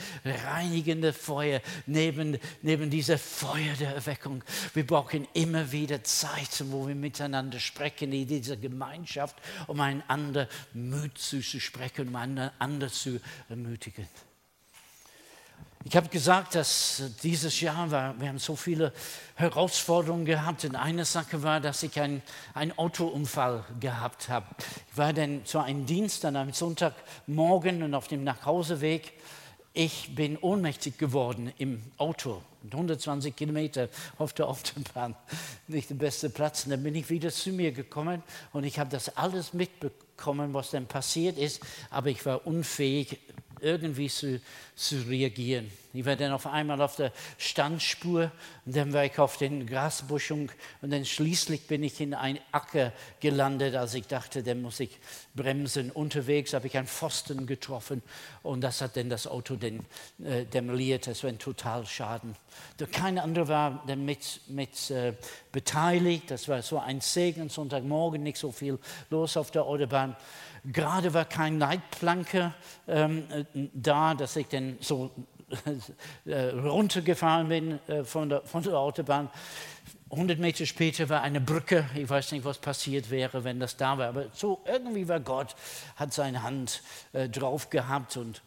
reinigende 0.45 1.11
Feuer, 1.11 1.61
neben, 1.85 2.37
neben 2.61 2.89
dieser 2.89 3.17
Feuer 3.17 3.73
der 3.79 3.95
Erweckung. 3.95 4.43
Wir 4.73 4.85
brauchen 4.85 5.27
immer 5.33 5.71
wieder 5.71 6.03
Zeiten, 6.03 6.71
wo 6.71 6.87
wir 6.87 6.95
miteinander 6.95 7.59
sprechen, 7.59 8.13
in 8.13 8.27
dieser 8.27 8.57
Gemeinschaft, 8.57 9.35
um 9.67 9.79
einander 9.81 10.47
Mut 10.73 11.17
zu 11.17 11.41
sprechen, 11.41 12.09
um 12.09 12.15
einander 12.15 12.89
zu 12.89 13.19
ermutigen. 13.49 14.07
Ich 15.85 15.95
habe 15.95 16.09
gesagt, 16.09 16.55
dass 16.55 17.01
dieses 17.23 17.61
Jahr 17.61 17.89
war, 17.89 18.19
wir 18.19 18.27
haben 18.27 18.37
so 18.37 18.57
viele 18.57 18.91
Herausforderungen 19.35 20.25
gehabt. 20.25 20.65
Und 20.65 20.75
eine 20.75 21.05
Sache 21.05 21.41
war, 21.41 21.61
dass 21.61 21.83
ich 21.83 21.99
einen, 22.01 22.21
einen 22.53 22.77
Autounfall 22.77 23.63
gehabt 23.79 24.27
habe. 24.27 24.45
Ich 24.91 24.97
war 24.97 25.13
dann 25.13 25.45
zu 25.45 25.59
einem 25.59 25.85
Dienst 25.85 26.25
an 26.25 26.35
einem 26.35 26.51
Sonntagmorgen 26.51 27.81
und 27.81 27.93
auf 27.93 28.09
dem 28.09 28.25
Nachhauseweg. 28.25 29.13
Ich 29.73 30.13
bin 30.15 30.37
ohnmächtig 30.37 30.97
geworden 30.97 31.53
im 31.57 31.81
Auto. 31.97 32.41
120 32.69 33.35
Kilometer 33.35 33.87
auf 34.17 34.33
der 34.33 34.49
Autobahn, 34.49 35.15
nicht 35.67 35.89
der 35.89 35.95
beste 35.95 36.29
Platz. 36.29 36.65
Und 36.65 36.71
dann 36.71 36.83
bin 36.83 36.93
ich 36.93 37.09
wieder 37.09 37.31
zu 37.31 37.51
mir 37.51 37.71
gekommen 37.71 38.21
und 38.51 38.65
ich 38.65 38.79
habe 38.79 38.89
das 38.89 39.15
alles 39.15 39.53
mitbekommen, 39.53 40.53
was 40.53 40.71
dann 40.71 40.85
passiert 40.85 41.37
ist, 41.37 41.61
aber 41.89 42.09
ich 42.09 42.25
war 42.25 42.45
unfähig, 42.45 43.19
irgendwie 43.61 44.09
zu, 44.09 44.41
zu 44.75 45.01
reagieren. 45.07 45.71
Ich 45.91 46.05
war 46.05 46.15
dann 46.15 46.31
auf 46.31 46.45
einmal 46.45 46.81
auf 46.81 46.97
der 46.97 47.11
Standspur 47.39 48.31
und 48.65 48.75
dann 48.75 48.93
war 48.93 49.05
ich 49.05 49.17
auf 49.17 49.37
den 49.37 49.65
Grasbuschung 49.65 50.51
und 50.83 50.91
dann 50.91 51.03
schließlich 51.03 51.65
bin 51.65 51.81
ich 51.81 51.99
in 51.99 52.13
ein 52.13 52.37
Acker 52.51 52.93
gelandet, 53.19 53.75
als 53.75 53.95
ich 53.95 54.05
dachte, 54.05 54.43
dann 54.43 54.61
muss 54.61 54.79
ich 54.79 54.99
bremsen. 55.33 55.89
Unterwegs 55.89 56.53
habe 56.53 56.67
ich 56.67 56.77
einen 56.77 56.85
Pfosten 56.85 57.47
getroffen 57.47 58.03
und 58.43 58.61
das 58.61 58.81
hat 58.81 58.97
dann 58.97 59.09
das 59.09 59.25
Auto 59.25 59.55
dann, 59.55 59.83
äh, 60.23 60.45
demoliert. 60.45 61.07
Das 61.07 61.23
war 61.23 61.31
ein 61.31 61.39
Totalschaden. 61.39 62.35
Kein 62.91 63.17
anderer 63.17 63.47
war 63.47 63.83
dann 63.87 64.05
mit, 64.05 64.41
mit 64.47 64.91
äh, 64.91 65.13
beteiligt. 65.51 66.29
Das 66.29 66.47
war 66.47 66.61
so 66.61 66.77
ein 66.77 67.01
Segen. 67.01 67.49
Sonntagmorgen 67.49 68.21
nicht 68.21 68.37
so 68.37 68.51
viel 68.51 68.77
los 69.09 69.37
auf 69.37 69.49
der 69.49 69.63
Autobahn. 69.63 70.15
Gerade 70.65 71.13
war 71.13 71.25
kein 71.25 71.59
Leitplanke 71.59 72.53
ähm, 72.87 73.23
da, 73.73 74.13
dass 74.13 74.35
ich 74.35 74.47
dann 74.47 74.77
so 74.79 75.11
äh, 76.25 76.49
runtergefahren 76.49 77.49
bin 77.49 77.79
äh, 77.87 78.03
von, 78.03 78.29
der, 78.29 78.41
von 78.41 78.63
der 78.63 78.77
Autobahn. 78.77 79.29
100 80.11 80.39
Meter 80.39 80.65
später 80.65 81.07
war 81.09 81.21
eine 81.21 81.39
Brücke. 81.39 81.87
Ich 81.95 82.09
weiß 82.09 82.31
nicht, 82.31 82.43
was 82.43 82.57
passiert 82.57 83.09
wäre, 83.11 83.43
wenn 83.43 83.59
das 83.59 83.77
da 83.77 83.97
war. 83.97 84.07
Aber 84.09 84.25
so 84.33 84.63
irgendwie 84.65 85.07
war 85.07 85.19
Gott, 85.19 85.55
hat 85.95 86.13
seine 86.13 86.41
Hand 86.43 86.81
äh, 87.13 87.29
drauf 87.29 87.69
gehabt 87.69 88.17
und 88.17 88.41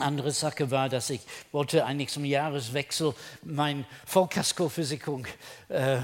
andere 0.00 0.30
Sache 0.32 0.70
war, 0.70 0.88
dass 0.88 1.10
ich 1.10 1.20
wollte 1.52 1.84
eigentlich 1.84 2.10
zum 2.10 2.24
Jahreswechsel 2.24 3.14
meine 3.42 3.84
Vollkaskoversicherung 4.06 5.26
äh, 5.68 5.96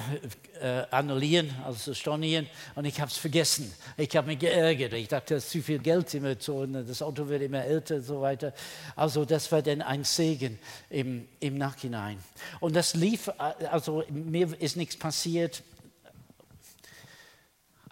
äh, 0.61 0.87
annullieren, 0.91 1.51
also 1.65 1.95
stornieren, 1.95 2.47
und 2.75 2.85
ich 2.85 3.01
habe 3.01 3.11
es 3.11 3.17
vergessen. 3.17 3.73
Ich 3.97 4.17
habe 4.17 4.29
mich 4.29 4.39
geärgert. 4.39 4.93
Ich 4.93 5.09
dachte, 5.09 5.35
das 5.35 5.45
ist 5.45 5.51
zu 5.51 5.63
viel 5.63 5.79
Geld 5.79 6.13
immer 6.15 6.37
so, 6.39 6.65
das 6.67 7.03
Auto 7.03 7.29
wird 7.29 7.43
immer 7.43 7.65
älter 7.65 7.97
und 7.97 8.03
so 8.03 8.21
weiter. 8.21 8.53
Also 8.97 9.25
das 9.25 9.51
war 9.53 9.63
dann 9.63 9.83
ein 9.83 10.05
Segen 10.05 10.59
im, 10.91 11.29
im 11.41 11.59
Nachhinein. 11.59 12.19
Und 12.61 12.77
das 12.77 12.95
lief, 12.95 13.29
äh, 13.29 13.67
also 13.67 14.05
mir 14.11 14.61
ist 14.61 14.77
nichts 14.77 14.97
passiert. 14.97 15.63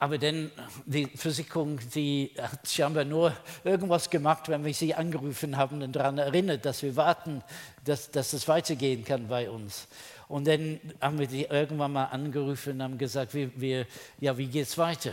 Aber 0.03 0.19
dann 0.19 0.51
die 0.85 1.07
Versicherung, 1.07 1.79
die 1.95 2.33
hat 2.37 2.69
scheinbar 2.69 3.05
nur 3.05 3.37
irgendwas 3.63 4.11
gemacht, 4.11 4.49
wenn 4.49 4.65
wir 4.65 4.75
sie 4.75 4.93
angerufen 4.93 5.57
haben 5.57 5.81
und 5.81 5.93
daran 5.95 6.19
erinnert, 6.19 6.65
dass 6.65 6.83
wir 6.83 6.97
warten, 6.97 7.41
dass, 7.85 8.11
dass 8.11 8.33
es 8.33 8.49
weitergehen 8.49 9.05
kann 9.05 9.29
bei 9.29 9.49
uns. 9.49 9.87
Und 10.27 10.49
dann 10.49 10.81
haben 11.01 11.21
wir 11.21 11.29
die 11.29 11.45
irgendwann 11.45 11.93
mal 11.93 12.07
angerufen 12.07 12.73
und 12.73 12.83
haben 12.83 12.99
gesagt, 12.99 13.33
wir, 13.33 13.53
wir, 13.55 13.87
ja, 14.19 14.37
wie 14.37 14.49
geht 14.49 14.67
es 14.67 14.77
weiter? 14.77 15.13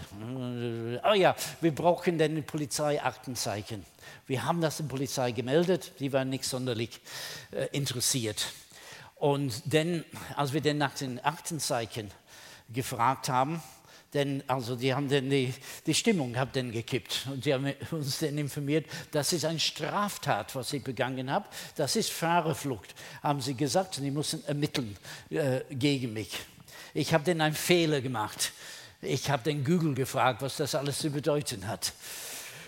Oh 1.07 1.13
ja, 1.13 1.35
wir 1.61 1.75
brauchen 1.75 2.17
dann 2.17 2.37
ein 2.37 2.43
Polizeiaktenzeichen. 2.43 3.85
Wir 4.25 4.43
haben 4.43 4.59
das 4.59 4.77
der 4.77 4.85
Polizei 4.85 5.33
gemeldet, 5.33 5.91
die 5.99 6.11
waren 6.13 6.31
nicht 6.31 6.45
sonderlich 6.45 6.99
äh, 7.51 7.67
interessiert. 7.73 8.47
Und 9.17 9.71
dann, 9.71 10.03
als 10.35 10.51
wir 10.51 10.61
dann 10.61 10.79
nach 10.79 10.95
den 10.95 11.23
Aktenzeichen 11.23 12.09
gefragt 12.73 13.29
haben, 13.29 13.61
denn 14.13 14.43
also 14.47 14.75
die 14.75 14.93
haben 14.93 15.07
dann 15.07 15.29
die, 15.29 15.53
die 15.85 15.93
Stimmung 15.93 16.35
hat 16.35 16.55
dann 16.55 16.71
gekippt 16.71 17.27
und 17.31 17.43
sie 17.43 17.53
haben 17.53 17.71
uns 17.91 18.19
dann 18.19 18.37
informiert, 18.37 18.85
das 19.11 19.33
ist 19.33 19.45
eine 19.45 19.59
Straftat, 19.59 20.55
was 20.55 20.73
ich 20.73 20.83
begangen 20.83 21.29
habe. 21.29 21.47
Das 21.75 21.95
ist 21.95 22.11
Fahrerflucht, 22.11 22.95
haben 23.21 23.41
sie 23.41 23.53
gesagt. 23.53 23.97
Und 23.97 24.05
die 24.05 24.11
mussten 24.11 24.43
ermitteln 24.45 24.97
äh, 25.29 25.61
gegen 25.69 26.13
mich. 26.13 26.31
Ich 26.93 27.13
habe 27.13 27.23
dann 27.23 27.41
einen 27.41 27.55
Fehler 27.55 28.01
gemacht. 28.01 28.51
Ich 29.01 29.29
habe 29.29 29.43
den 29.43 29.63
Google 29.63 29.93
gefragt, 29.93 30.41
was 30.41 30.57
das 30.57 30.75
alles 30.75 30.99
zu 30.99 31.09
bedeuten 31.11 31.67
hat. 31.67 31.93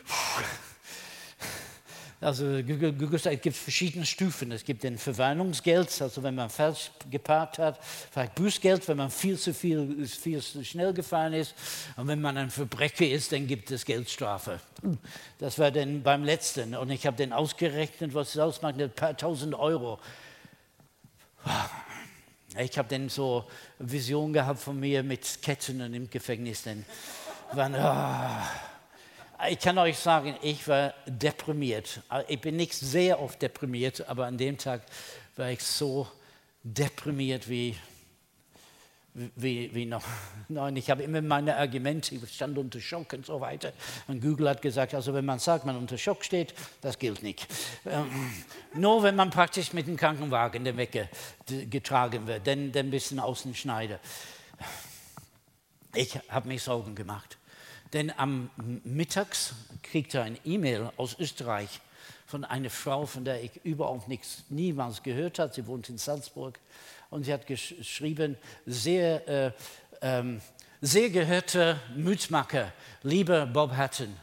Puh. 0.05 0.43
Also 2.21 2.45
es 2.45 3.41
gibt 3.41 3.57
verschiedene 3.57 4.05
Stufen. 4.05 4.51
Es 4.51 4.63
gibt 4.63 4.83
den 4.83 4.99
Verwarnungsgeld, 4.99 6.01
also 6.03 6.21
wenn 6.21 6.35
man 6.35 6.51
falsch 6.51 6.91
geparkt 7.09 7.57
hat, 7.57 7.79
vielleicht 8.11 8.35
Bußgeld, 8.35 8.87
wenn 8.87 8.97
man 8.97 9.09
viel 9.09 9.39
zu 9.39 9.55
viel, 9.55 10.05
viel 10.05 10.39
zu 10.39 10.63
schnell 10.63 10.93
gefahren 10.93 11.33
ist. 11.33 11.55
Und 11.97 12.07
wenn 12.07 12.21
man 12.21 12.37
ein 12.37 12.51
Verbrecher 12.51 13.07
ist, 13.07 13.31
dann 13.31 13.47
gibt 13.47 13.71
es 13.71 13.83
Geldstrafe. 13.83 14.59
Das 15.39 15.57
war 15.57 15.71
dann 15.71 16.03
beim 16.03 16.23
letzten. 16.23 16.75
Und 16.75 16.91
ich 16.91 17.07
habe 17.07 17.17
dann 17.17 17.33
ausgerechnet, 17.33 18.13
was 18.13 18.35
es 18.35 18.37
ausmacht, 18.37 18.79
ein 18.79 18.91
paar 18.91 19.17
tausend 19.17 19.55
Euro. 19.55 19.99
Ich 22.59 22.77
habe 22.77 22.87
dann 22.87 23.09
so 23.09 23.45
Vision 23.79 24.31
gehabt 24.31 24.59
von 24.59 24.79
mir 24.79 25.01
mit 25.01 25.41
Ketten 25.41 25.81
im 25.91 26.07
Gefängnis. 26.07 26.61
Dann 26.61 26.85
waren, 27.53 27.73
oh, 27.73 28.70
ich 29.49 29.59
kann 29.59 29.77
euch 29.77 29.97
sagen, 29.97 30.35
ich 30.41 30.67
war 30.67 30.93
deprimiert. 31.05 32.01
Ich 32.27 32.39
bin 32.39 32.55
nicht 32.55 32.73
sehr 32.73 33.21
oft 33.21 33.41
deprimiert, 33.41 34.07
aber 34.07 34.25
an 34.25 34.37
dem 34.37 34.57
Tag 34.57 34.81
war 35.35 35.49
ich 35.49 35.63
so 35.63 36.07
deprimiert 36.63 37.49
wie, 37.49 37.75
wie, 39.13 39.73
wie 39.73 39.85
noch. 39.85 40.03
Nein, 40.47 40.75
ich 40.75 40.89
habe 40.89 41.03
immer 41.03 41.21
meine 41.21 41.55
Argumente, 41.57 42.15
ich 42.15 42.33
stand 42.33 42.57
unter 42.57 42.79
Schock 42.79 43.13
und 43.13 43.25
so 43.25 43.41
weiter. 43.41 43.73
Und 44.07 44.21
Google 44.21 44.49
hat 44.49 44.61
gesagt, 44.61 44.93
also 44.93 45.13
wenn 45.13 45.25
man 45.25 45.39
sagt, 45.39 45.65
man 45.65 45.75
unter 45.75 45.97
Schock 45.97 46.23
steht, 46.23 46.53
das 46.81 46.99
gilt 46.99 47.23
nicht. 47.23 47.47
Ähm, 47.85 48.09
nur 48.75 49.01
wenn 49.03 49.15
man 49.15 49.31
praktisch 49.31 49.73
mit 49.73 49.87
dem 49.87 49.97
Krankenwagen 49.97 50.63
der 50.63 50.77
Wecke 50.77 51.09
getragen 51.69 52.27
wird, 52.27 52.45
dann, 52.45 52.71
dann 52.71 52.87
ein 52.87 52.91
bisschen 52.91 53.19
Außenschneider. 53.19 53.99
Ich 55.95 56.17
habe 56.29 56.47
mich 56.47 56.63
Sorgen 56.63 56.95
gemacht. 56.95 57.37
Denn 57.93 58.11
am 58.15 58.49
Mittags 58.83 59.53
kriegte 59.83 60.19
er 60.19 60.23
eine 60.23 60.37
E-Mail 60.45 60.91
aus 60.97 61.17
Österreich 61.19 61.81
von 62.25 62.45
einer 62.45 62.69
Frau, 62.69 63.05
von 63.05 63.25
der 63.25 63.43
ich 63.43 63.51
überhaupt 63.65 64.07
nichts, 64.07 64.43
niemals 64.49 65.03
gehört 65.03 65.39
habe. 65.39 65.53
Sie 65.53 65.67
wohnt 65.67 65.89
in 65.89 65.97
Salzburg 65.97 66.59
und 67.09 67.25
sie 67.25 67.33
hat 67.33 67.45
geschrieben, 67.45 68.37
sehr, 68.65 69.27
äh, 69.27 69.51
ähm, 70.01 70.41
sehr 70.79 71.09
gehörter 71.09 71.79
Mutmacher, 71.95 72.71
lieber 73.03 73.45
Bob 73.45 73.75
Hatton. 73.75 74.15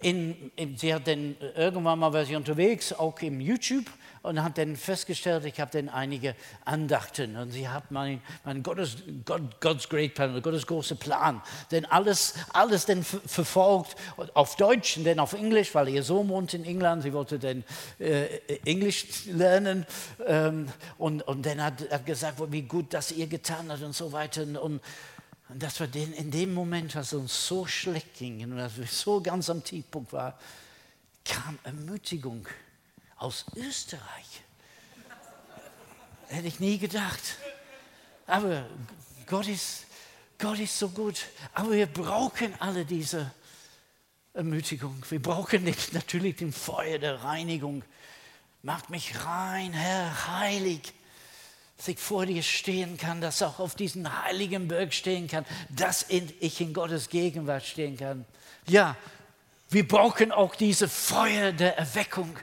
In, 0.00 0.50
in, 0.56 0.76
sie 0.76 0.92
hat 0.94 1.06
dann 1.06 1.36
irgendwann 1.56 1.98
mal 1.98 2.12
war 2.12 2.24
sie 2.24 2.36
unterwegs, 2.36 2.92
auch 2.92 3.18
im 3.20 3.40
YouTube, 3.40 3.86
und 4.24 4.42
hat 4.42 4.56
dann 4.56 4.74
festgestellt, 4.74 5.44
ich 5.44 5.60
habe 5.60 5.70
dann 5.70 5.90
einige 5.90 6.34
Andachten. 6.64 7.36
Und 7.36 7.50
sie 7.50 7.68
hat 7.68 7.90
mein, 7.90 8.22
mein 8.44 8.62
Gottes, 8.62 8.96
God, 9.24 9.60
God's 9.60 9.88
Great 9.88 10.14
Plan, 10.14 10.40
Gottes 10.40 10.66
große 10.66 10.96
Plan, 10.96 11.42
denn 11.70 11.84
alles, 11.84 12.34
alles 12.52 12.86
dann 12.86 13.02
verfolgt 13.02 13.96
auf 14.32 14.56
Deutsch 14.56 14.96
und 14.96 15.04
dann 15.04 15.18
auf 15.18 15.34
Englisch, 15.34 15.74
weil 15.74 15.90
ihr 15.90 16.02
Sohn 16.02 16.28
wohnt 16.28 16.54
in 16.54 16.64
England, 16.64 17.02
sie 17.02 17.12
wollte 17.12 17.38
dann 17.38 17.64
äh, 17.98 18.40
Englisch 18.64 19.26
lernen 19.26 19.86
ähm, 20.26 20.68
und, 20.96 21.22
und 21.22 21.44
dann 21.44 21.62
hat 21.62 21.82
er 21.82 21.98
gesagt, 21.98 22.40
wie 22.50 22.62
gut 22.62 22.94
das 22.94 23.12
ihr 23.12 23.26
getan 23.26 23.70
hat 23.70 23.82
und 23.82 23.94
so 23.94 24.10
weiter 24.10 24.42
und, 24.42 24.56
und 24.56 24.80
das 25.48 25.78
war 25.80 25.86
den, 25.86 26.12
in 26.14 26.30
dem 26.30 26.54
Moment, 26.54 26.94
was 26.94 27.12
uns 27.12 27.46
so 27.46 27.66
schlecht 27.66 28.14
ging 28.14 28.42
und 28.44 28.58
als 28.58 28.76
wir 28.76 28.86
so 28.86 29.20
ganz 29.20 29.50
am 29.50 29.62
Tiefpunkt 29.62 30.12
waren, 30.12 30.34
kam 31.24 31.58
Ermutigung 31.64 32.46
aus 33.16 33.44
Österreich. 33.56 34.42
Hätte 36.28 36.48
ich 36.48 36.60
nie 36.60 36.78
gedacht. 36.78 37.20
Aber 38.26 38.66
Gott 39.26 39.46
ist, 39.46 39.86
Gott 40.38 40.58
ist 40.58 40.78
so 40.78 40.88
gut. 40.88 41.26
Aber 41.52 41.72
wir 41.72 41.86
brauchen 41.86 42.54
alle 42.60 42.84
diese 42.84 43.30
Ermutigung. 44.32 45.04
Wir 45.10 45.22
brauchen 45.22 45.64
nicht 45.64 45.92
natürlich 45.92 46.36
den 46.36 46.52
Feuer 46.52 46.98
der 46.98 47.22
Reinigung. 47.22 47.84
Macht 48.62 48.90
mich 48.90 49.24
rein, 49.24 49.72
Herr, 49.72 50.28
heilig. 50.28 50.92
Dass 51.76 51.88
ich 51.88 51.98
vor 51.98 52.26
dir 52.26 52.42
stehen 52.42 52.96
kann, 52.96 53.20
dass 53.20 53.42
auch 53.42 53.58
auf 53.58 53.74
diesem 53.74 54.22
heiligen 54.22 54.68
Berg 54.68 54.94
stehen 54.94 55.26
kann, 55.26 55.44
dass 55.70 56.06
ich 56.08 56.60
in 56.60 56.72
Gottes 56.72 57.08
Gegenwart 57.08 57.64
stehen 57.64 57.96
kann. 57.96 58.24
Ja, 58.66 58.96
wir 59.70 59.86
brauchen 59.86 60.30
auch 60.30 60.54
diese 60.54 60.88
Feuer 60.88 61.52
der 61.52 61.76
Erweckung 61.76 62.38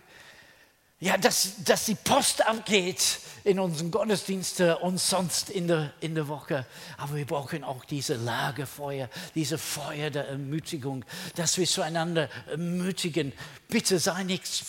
ja, 1.02 1.18
dass, 1.18 1.64
dass 1.64 1.88
die 1.88 1.96
Post 1.96 2.46
abgeht 2.46 3.20
in 3.44 3.60
unseren 3.60 3.90
Gottesdiensten 3.90 4.76
und 4.76 5.00
sonst 5.00 5.50
in 5.50 5.68
der, 5.68 5.92
in 6.00 6.14
der 6.14 6.28
Woche. 6.28 6.68
Aber 6.98 7.16
wir 7.16 7.26
brauchen 7.26 7.64
auch 7.64 7.86
diese 7.86 8.14
Lagerfeuer, 8.14 9.10
diese 9.34 9.58
Feuer 9.58 10.12
der 10.12 10.28
Ermutigung, 10.28 11.04
dass 11.36 11.58
wir 11.58 11.66
zueinander 11.66 12.30
ermutigen. 12.52 13.34
Bitte 13.68 13.98
sei 13.98 14.24
nicht 14.24 14.64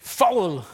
faul 0.00 0.64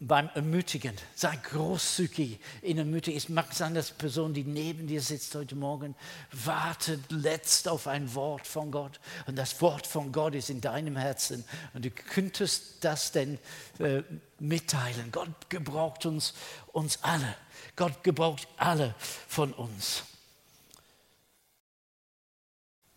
beim 0.00 0.28
Ermutigen. 0.34 0.94
Sei 1.14 1.36
großzügig 1.36 2.38
in 2.62 2.78
Ermutigen. 2.78 3.16
Es 3.16 3.28
mag 3.28 3.52
sein, 3.52 3.74
dass 3.74 3.88
die 3.88 3.94
Person, 3.94 4.34
die 4.34 4.44
neben 4.44 4.86
dir 4.86 5.00
sitzt 5.00 5.34
heute 5.34 5.54
Morgen, 5.54 5.94
wartet 6.32 7.00
letzt 7.10 7.68
auf 7.68 7.86
ein 7.86 8.14
Wort 8.14 8.46
von 8.46 8.70
Gott. 8.70 9.00
Und 9.26 9.36
das 9.36 9.60
Wort 9.60 9.86
von 9.86 10.12
Gott 10.12 10.34
ist 10.34 10.50
in 10.50 10.60
deinem 10.60 10.96
Herzen. 10.96 11.44
Und 11.74 11.84
du 11.84 11.90
könntest 11.90 12.84
das 12.84 13.12
denn 13.12 13.38
äh, 13.78 14.02
mitteilen. 14.38 15.10
Gott 15.12 15.50
gebraucht 15.50 16.06
uns, 16.06 16.34
uns 16.72 17.02
alle. 17.02 17.34
Gott 17.74 18.02
gebraucht 18.04 18.48
alle 18.56 18.94
von 19.28 19.52
uns. 19.52 20.04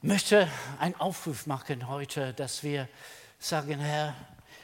Ich 0.01 0.07
möchte 0.07 0.47
einen 0.79 0.95
Aufruf 0.95 1.45
machen 1.45 1.89
heute, 1.89 2.33
dass 2.33 2.63
wir 2.63 2.87
sagen, 3.37 3.79
Herr, 3.79 4.15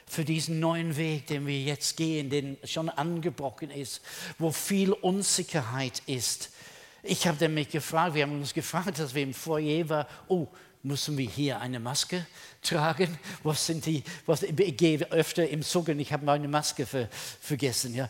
für 0.08 0.24
diesen 0.24 0.60
neuen 0.60 0.96
Weg, 0.96 1.26
den 1.26 1.46
wir 1.46 1.60
jetzt 1.60 1.96
gehen, 1.96 2.30
den 2.30 2.56
schon 2.64 2.88
angebrochen 2.88 3.70
ist, 3.70 4.00
wo 4.38 4.52
viel 4.52 4.92
Unsicherheit 4.92 6.02
ist. 6.06 6.50
Ich 7.02 7.26
habe 7.26 7.48
mich 7.48 7.68
gefragt, 7.68 8.14
wir 8.14 8.22
haben 8.22 8.40
uns 8.40 8.54
gefragt, 8.54 8.98
dass 8.98 9.14
wir 9.14 9.22
im 9.22 9.34
Foyer 9.34 9.88
waren, 9.88 10.06
oh, 10.28 10.48
müssen 10.82 11.16
wir 11.18 11.28
hier 11.28 11.60
eine 11.60 11.80
Maske 11.80 12.26
tragen? 12.62 13.18
Was 13.42 13.66
sind 13.66 13.86
die, 13.86 14.02
was, 14.26 14.42
ich 14.42 14.76
gehe 14.76 14.98
öfter 15.10 15.48
im 15.48 15.62
Zug 15.62 15.88
und 15.88 16.00
ich 16.00 16.12
habe 16.12 16.24
meine 16.24 16.48
Maske 16.48 16.86
ver, 16.86 17.08
vergessen. 17.40 17.94
Ja? 17.94 18.08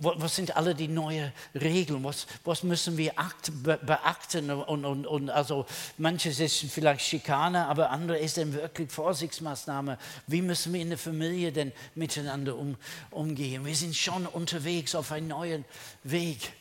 Was 0.00 0.36
sind 0.36 0.56
alle 0.56 0.74
die 0.74 0.88
neuen 0.88 1.32
Regeln? 1.54 2.02
Was, 2.04 2.26
was 2.44 2.62
müssen 2.62 2.96
wir 2.96 3.18
akt, 3.18 3.52
beachten? 3.62 4.50
Und, 4.50 4.84
und, 4.84 5.06
und 5.06 5.30
also 5.30 5.66
manches 5.98 6.40
ist 6.40 6.64
vielleicht 6.70 7.02
Schikane, 7.02 7.66
aber 7.66 7.90
andere 7.90 8.18
ist 8.18 8.36
dann 8.36 8.52
wirklich 8.52 8.90
Vorsichtsmaßnahme. 8.90 9.98
Wie 10.26 10.42
müssen 10.42 10.72
wir 10.72 10.80
in 10.80 10.88
der 10.88 10.98
Familie 10.98 11.52
denn 11.52 11.72
miteinander 11.94 12.56
um, 12.56 12.76
umgehen? 13.10 13.64
Wir 13.64 13.74
sind 13.74 13.94
schon 13.96 14.26
unterwegs 14.26 14.94
auf 14.94 15.12
einen 15.12 15.28
neuen 15.28 15.64
Weg. 16.02 16.52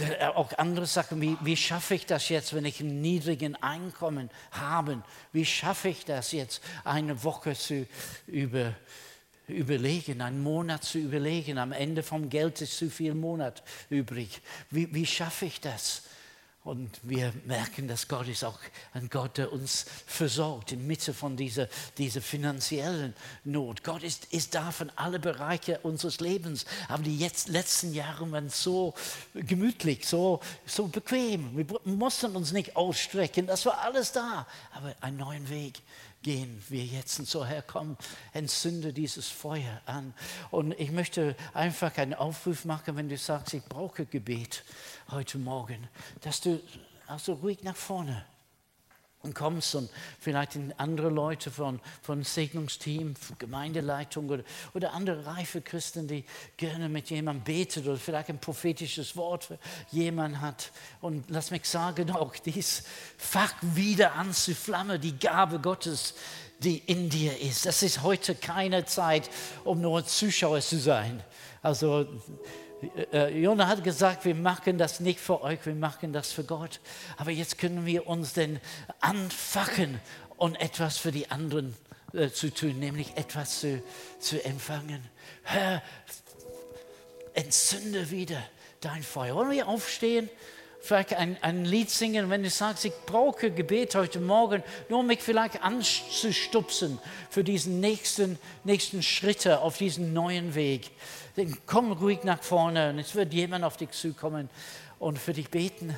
Äh, 0.00 0.26
auch 0.26 0.52
andere 0.58 0.86
Sachen, 0.86 1.20
wie, 1.20 1.36
wie 1.42 1.56
schaffe 1.56 1.94
ich 1.94 2.06
das 2.06 2.28
jetzt, 2.28 2.54
wenn 2.54 2.64
ich 2.64 2.80
ein 2.80 3.00
niedrigen 3.00 3.54
Einkommen 3.56 4.30
habe? 4.50 5.02
Wie 5.32 5.44
schaffe 5.44 5.88
ich 5.88 6.04
das 6.04 6.32
jetzt, 6.32 6.62
eine 6.84 7.22
Woche 7.22 7.54
zu 7.54 7.86
über, 8.26 8.74
überlegen, 9.46 10.20
einen 10.20 10.42
Monat 10.42 10.84
zu 10.84 10.98
überlegen? 10.98 11.58
Am 11.58 11.72
Ende 11.72 12.02
vom 12.02 12.28
Geld 12.28 12.60
ist 12.60 12.76
zu 12.76 12.90
viel 12.90 13.14
Monat 13.14 13.62
übrig. 13.90 14.40
Wie, 14.70 14.92
wie 14.92 15.06
schaffe 15.06 15.46
ich 15.46 15.60
das? 15.60 16.02
Und 16.64 16.98
wir 17.02 17.30
merken, 17.44 17.88
dass 17.88 18.08
Gott 18.08 18.26
ist 18.26 18.42
auch 18.42 18.58
ein 18.94 19.10
Gott, 19.10 19.36
der 19.36 19.52
uns 19.52 19.84
versorgt 20.06 20.72
inmitten 20.72 21.12
von 21.12 21.36
dieser, 21.36 21.68
dieser 21.98 22.22
finanziellen 22.22 23.14
Not. 23.44 23.84
Gott 23.84 24.02
ist, 24.02 24.32
ist 24.32 24.54
da 24.54 24.70
von 24.70 24.90
allen 24.96 25.20
Bereichen 25.20 25.76
unseres 25.82 26.20
Lebens. 26.20 26.64
Aber 26.88 27.02
die 27.02 27.18
jetzt, 27.18 27.50
letzten 27.50 27.92
Jahre 27.92 28.30
waren 28.32 28.48
so 28.48 28.94
gemütlich, 29.34 30.06
so, 30.06 30.40
so 30.64 30.86
bequem. 30.86 31.54
Wir 31.54 31.66
mussten 31.84 32.34
uns 32.34 32.52
nicht 32.52 32.76
ausstrecken. 32.76 33.46
Das 33.46 33.66
war 33.66 33.80
alles 33.82 34.12
da. 34.12 34.46
Aber 34.72 34.94
einen 35.02 35.18
neuen 35.18 35.50
Weg 35.50 35.82
gehen 36.24 36.64
wir 36.70 36.82
jetzt 36.82 37.18
und 37.18 37.28
so 37.28 37.44
herkommen, 37.44 37.96
entzünde 38.32 38.94
dieses 38.94 39.28
Feuer 39.28 39.82
an. 39.84 40.14
Und 40.50 40.72
ich 40.80 40.90
möchte 40.90 41.36
einfach 41.52 41.96
einen 41.98 42.14
Aufruf 42.14 42.64
machen, 42.64 42.96
wenn 42.96 43.10
du 43.10 43.18
sagst, 43.18 43.52
ich 43.52 43.62
brauche 43.62 44.06
Gebet 44.06 44.64
heute 45.10 45.38
Morgen, 45.38 45.88
dass 46.22 46.40
du 46.40 46.60
also 47.06 47.34
ruhig 47.34 47.62
nach 47.62 47.76
vorne 47.76 48.24
und 49.24 49.34
kommst 49.34 49.74
und 49.74 49.90
vielleicht 50.20 50.58
andere 50.76 51.08
Leute 51.08 51.50
von, 51.50 51.80
von 52.02 52.22
Segnungsteam, 52.22 53.14
Gemeindeleitung 53.38 54.28
oder, 54.28 54.44
oder 54.74 54.92
andere 54.92 55.24
reife 55.24 55.62
Christen, 55.62 56.06
die 56.06 56.24
gerne 56.58 56.88
mit 56.88 57.10
jemandem 57.10 57.42
betet 57.42 57.86
oder 57.86 57.96
vielleicht 57.96 58.28
ein 58.28 58.38
prophetisches 58.38 59.16
Wort 59.16 59.44
für 59.44 59.58
jemanden 59.90 60.40
hat. 60.42 60.70
Und 61.00 61.24
lass 61.30 61.50
mich 61.50 61.64
sagen, 61.64 62.10
auch 62.10 62.36
dies 62.36 62.84
Fach 63.16 63.54
wieder 63.62 64.14
anzuflammen, 64.14 65.00
die 65.00 65.18
Gabe 65.18 65.58
Gottes, 65.58 66.14
die 66.58 66.78
in 66.78 67.08
dir 67.08 67.40
ist. 67.40 67.64
Das 67.66 67.82
ist 67.82 68.02
heute 68.02 68.34
keine 68.34 68.84
Zeit, 68.84 69.30
um 69.64 69.80
nur 69.80 70.04
Zuschauer 70.04 70.60
zu 70.60 70.78
sein. 70.78 71.22
Also 71.62 72.06
Jona 73.32 73.68
hat 73.68 73.82
gesagt, 73.82 74.24
wir 74.24 74.34
machen 74.34 74.78
das 74.78 75.00
nicht 75.00 75.20
für 75.20 75.42
euch, 75.42 75.64
wir 75.64 75.74
machen 75.74 76.12
das 76.12 76.32
für 76.32 76.44
Gott. 76.44 76.80
Aber 77.16 77.30
jetzt 77.30 77.58
können 77.58 77.86
wir 77.86 78.06
uns 78.06 78.34
denn 78.34 78.60
anfachen 79.00 80.00
und 80.36 80.60
etwas 80.60 80.98
für 80.98 81.12
die 81.12 81.30
anderen 81.30 81.74
äh, 82.12 82.30
zu 82.30 82.52
tun, 82.52 82.78
nämlich 82.78 83.16
etwas 83.16 83.60
zu, 83.60 83.82
zu 84.18 84.44
empfangen. 84.44 85.02
Herr, 85.42 85.82
entzünde 87.34 88.10
wieder 88.10 88.42
dein 88.80 89.02
Feuer. 89.02 89.34
Wollen 89.34 89.50
wir 89.50 89.68
aufstehen? 89.68 90.28
Vielleicht 90.80 91.14
ein, 91.14 91.38
ein 91.40 91.64
Lied 91.64 91.88
singen, 91.88 92.28
wenn 92.28 92.42
du 92.42 92.50
sagst, 92.50 92.84
ich 92.84 92.92
brauche 93.06 93.50
Gebet 93.50 93.94
heute 93.94 94.20
Morgen, 94.20 94.62
nur 94.90 94.98
um 95.00 95.06
mich 95.06 95.22
vielleicht 95.22 95.62
anzustupsen 95.62 96.98
für 97.30 97.42
diesen 97.42 97.80
nächsten, 97.80 98.38
nächsten 98.64 99.02
Schritte 99.02 99.60
auf 99.60 99.78
diesen 99.78 100.12
neuen 100.12 100.54
Weg 100.54 100.90
komm 101.66 101.92
ruhig 101.92 102.24
nach 102.24 102.42
vorne 102.42 102.90
und 102.90 102.98
es 102.98 103.14
wird 103.14 103.32
jemand 103.32 103.64
auf 103.64 103.76
dich 103.76 103.90
zukommen 103.90 104.48
und 104.98 105.18
für 105.18 105.32
dich 105.32 105.50
beten. 105.50 105.96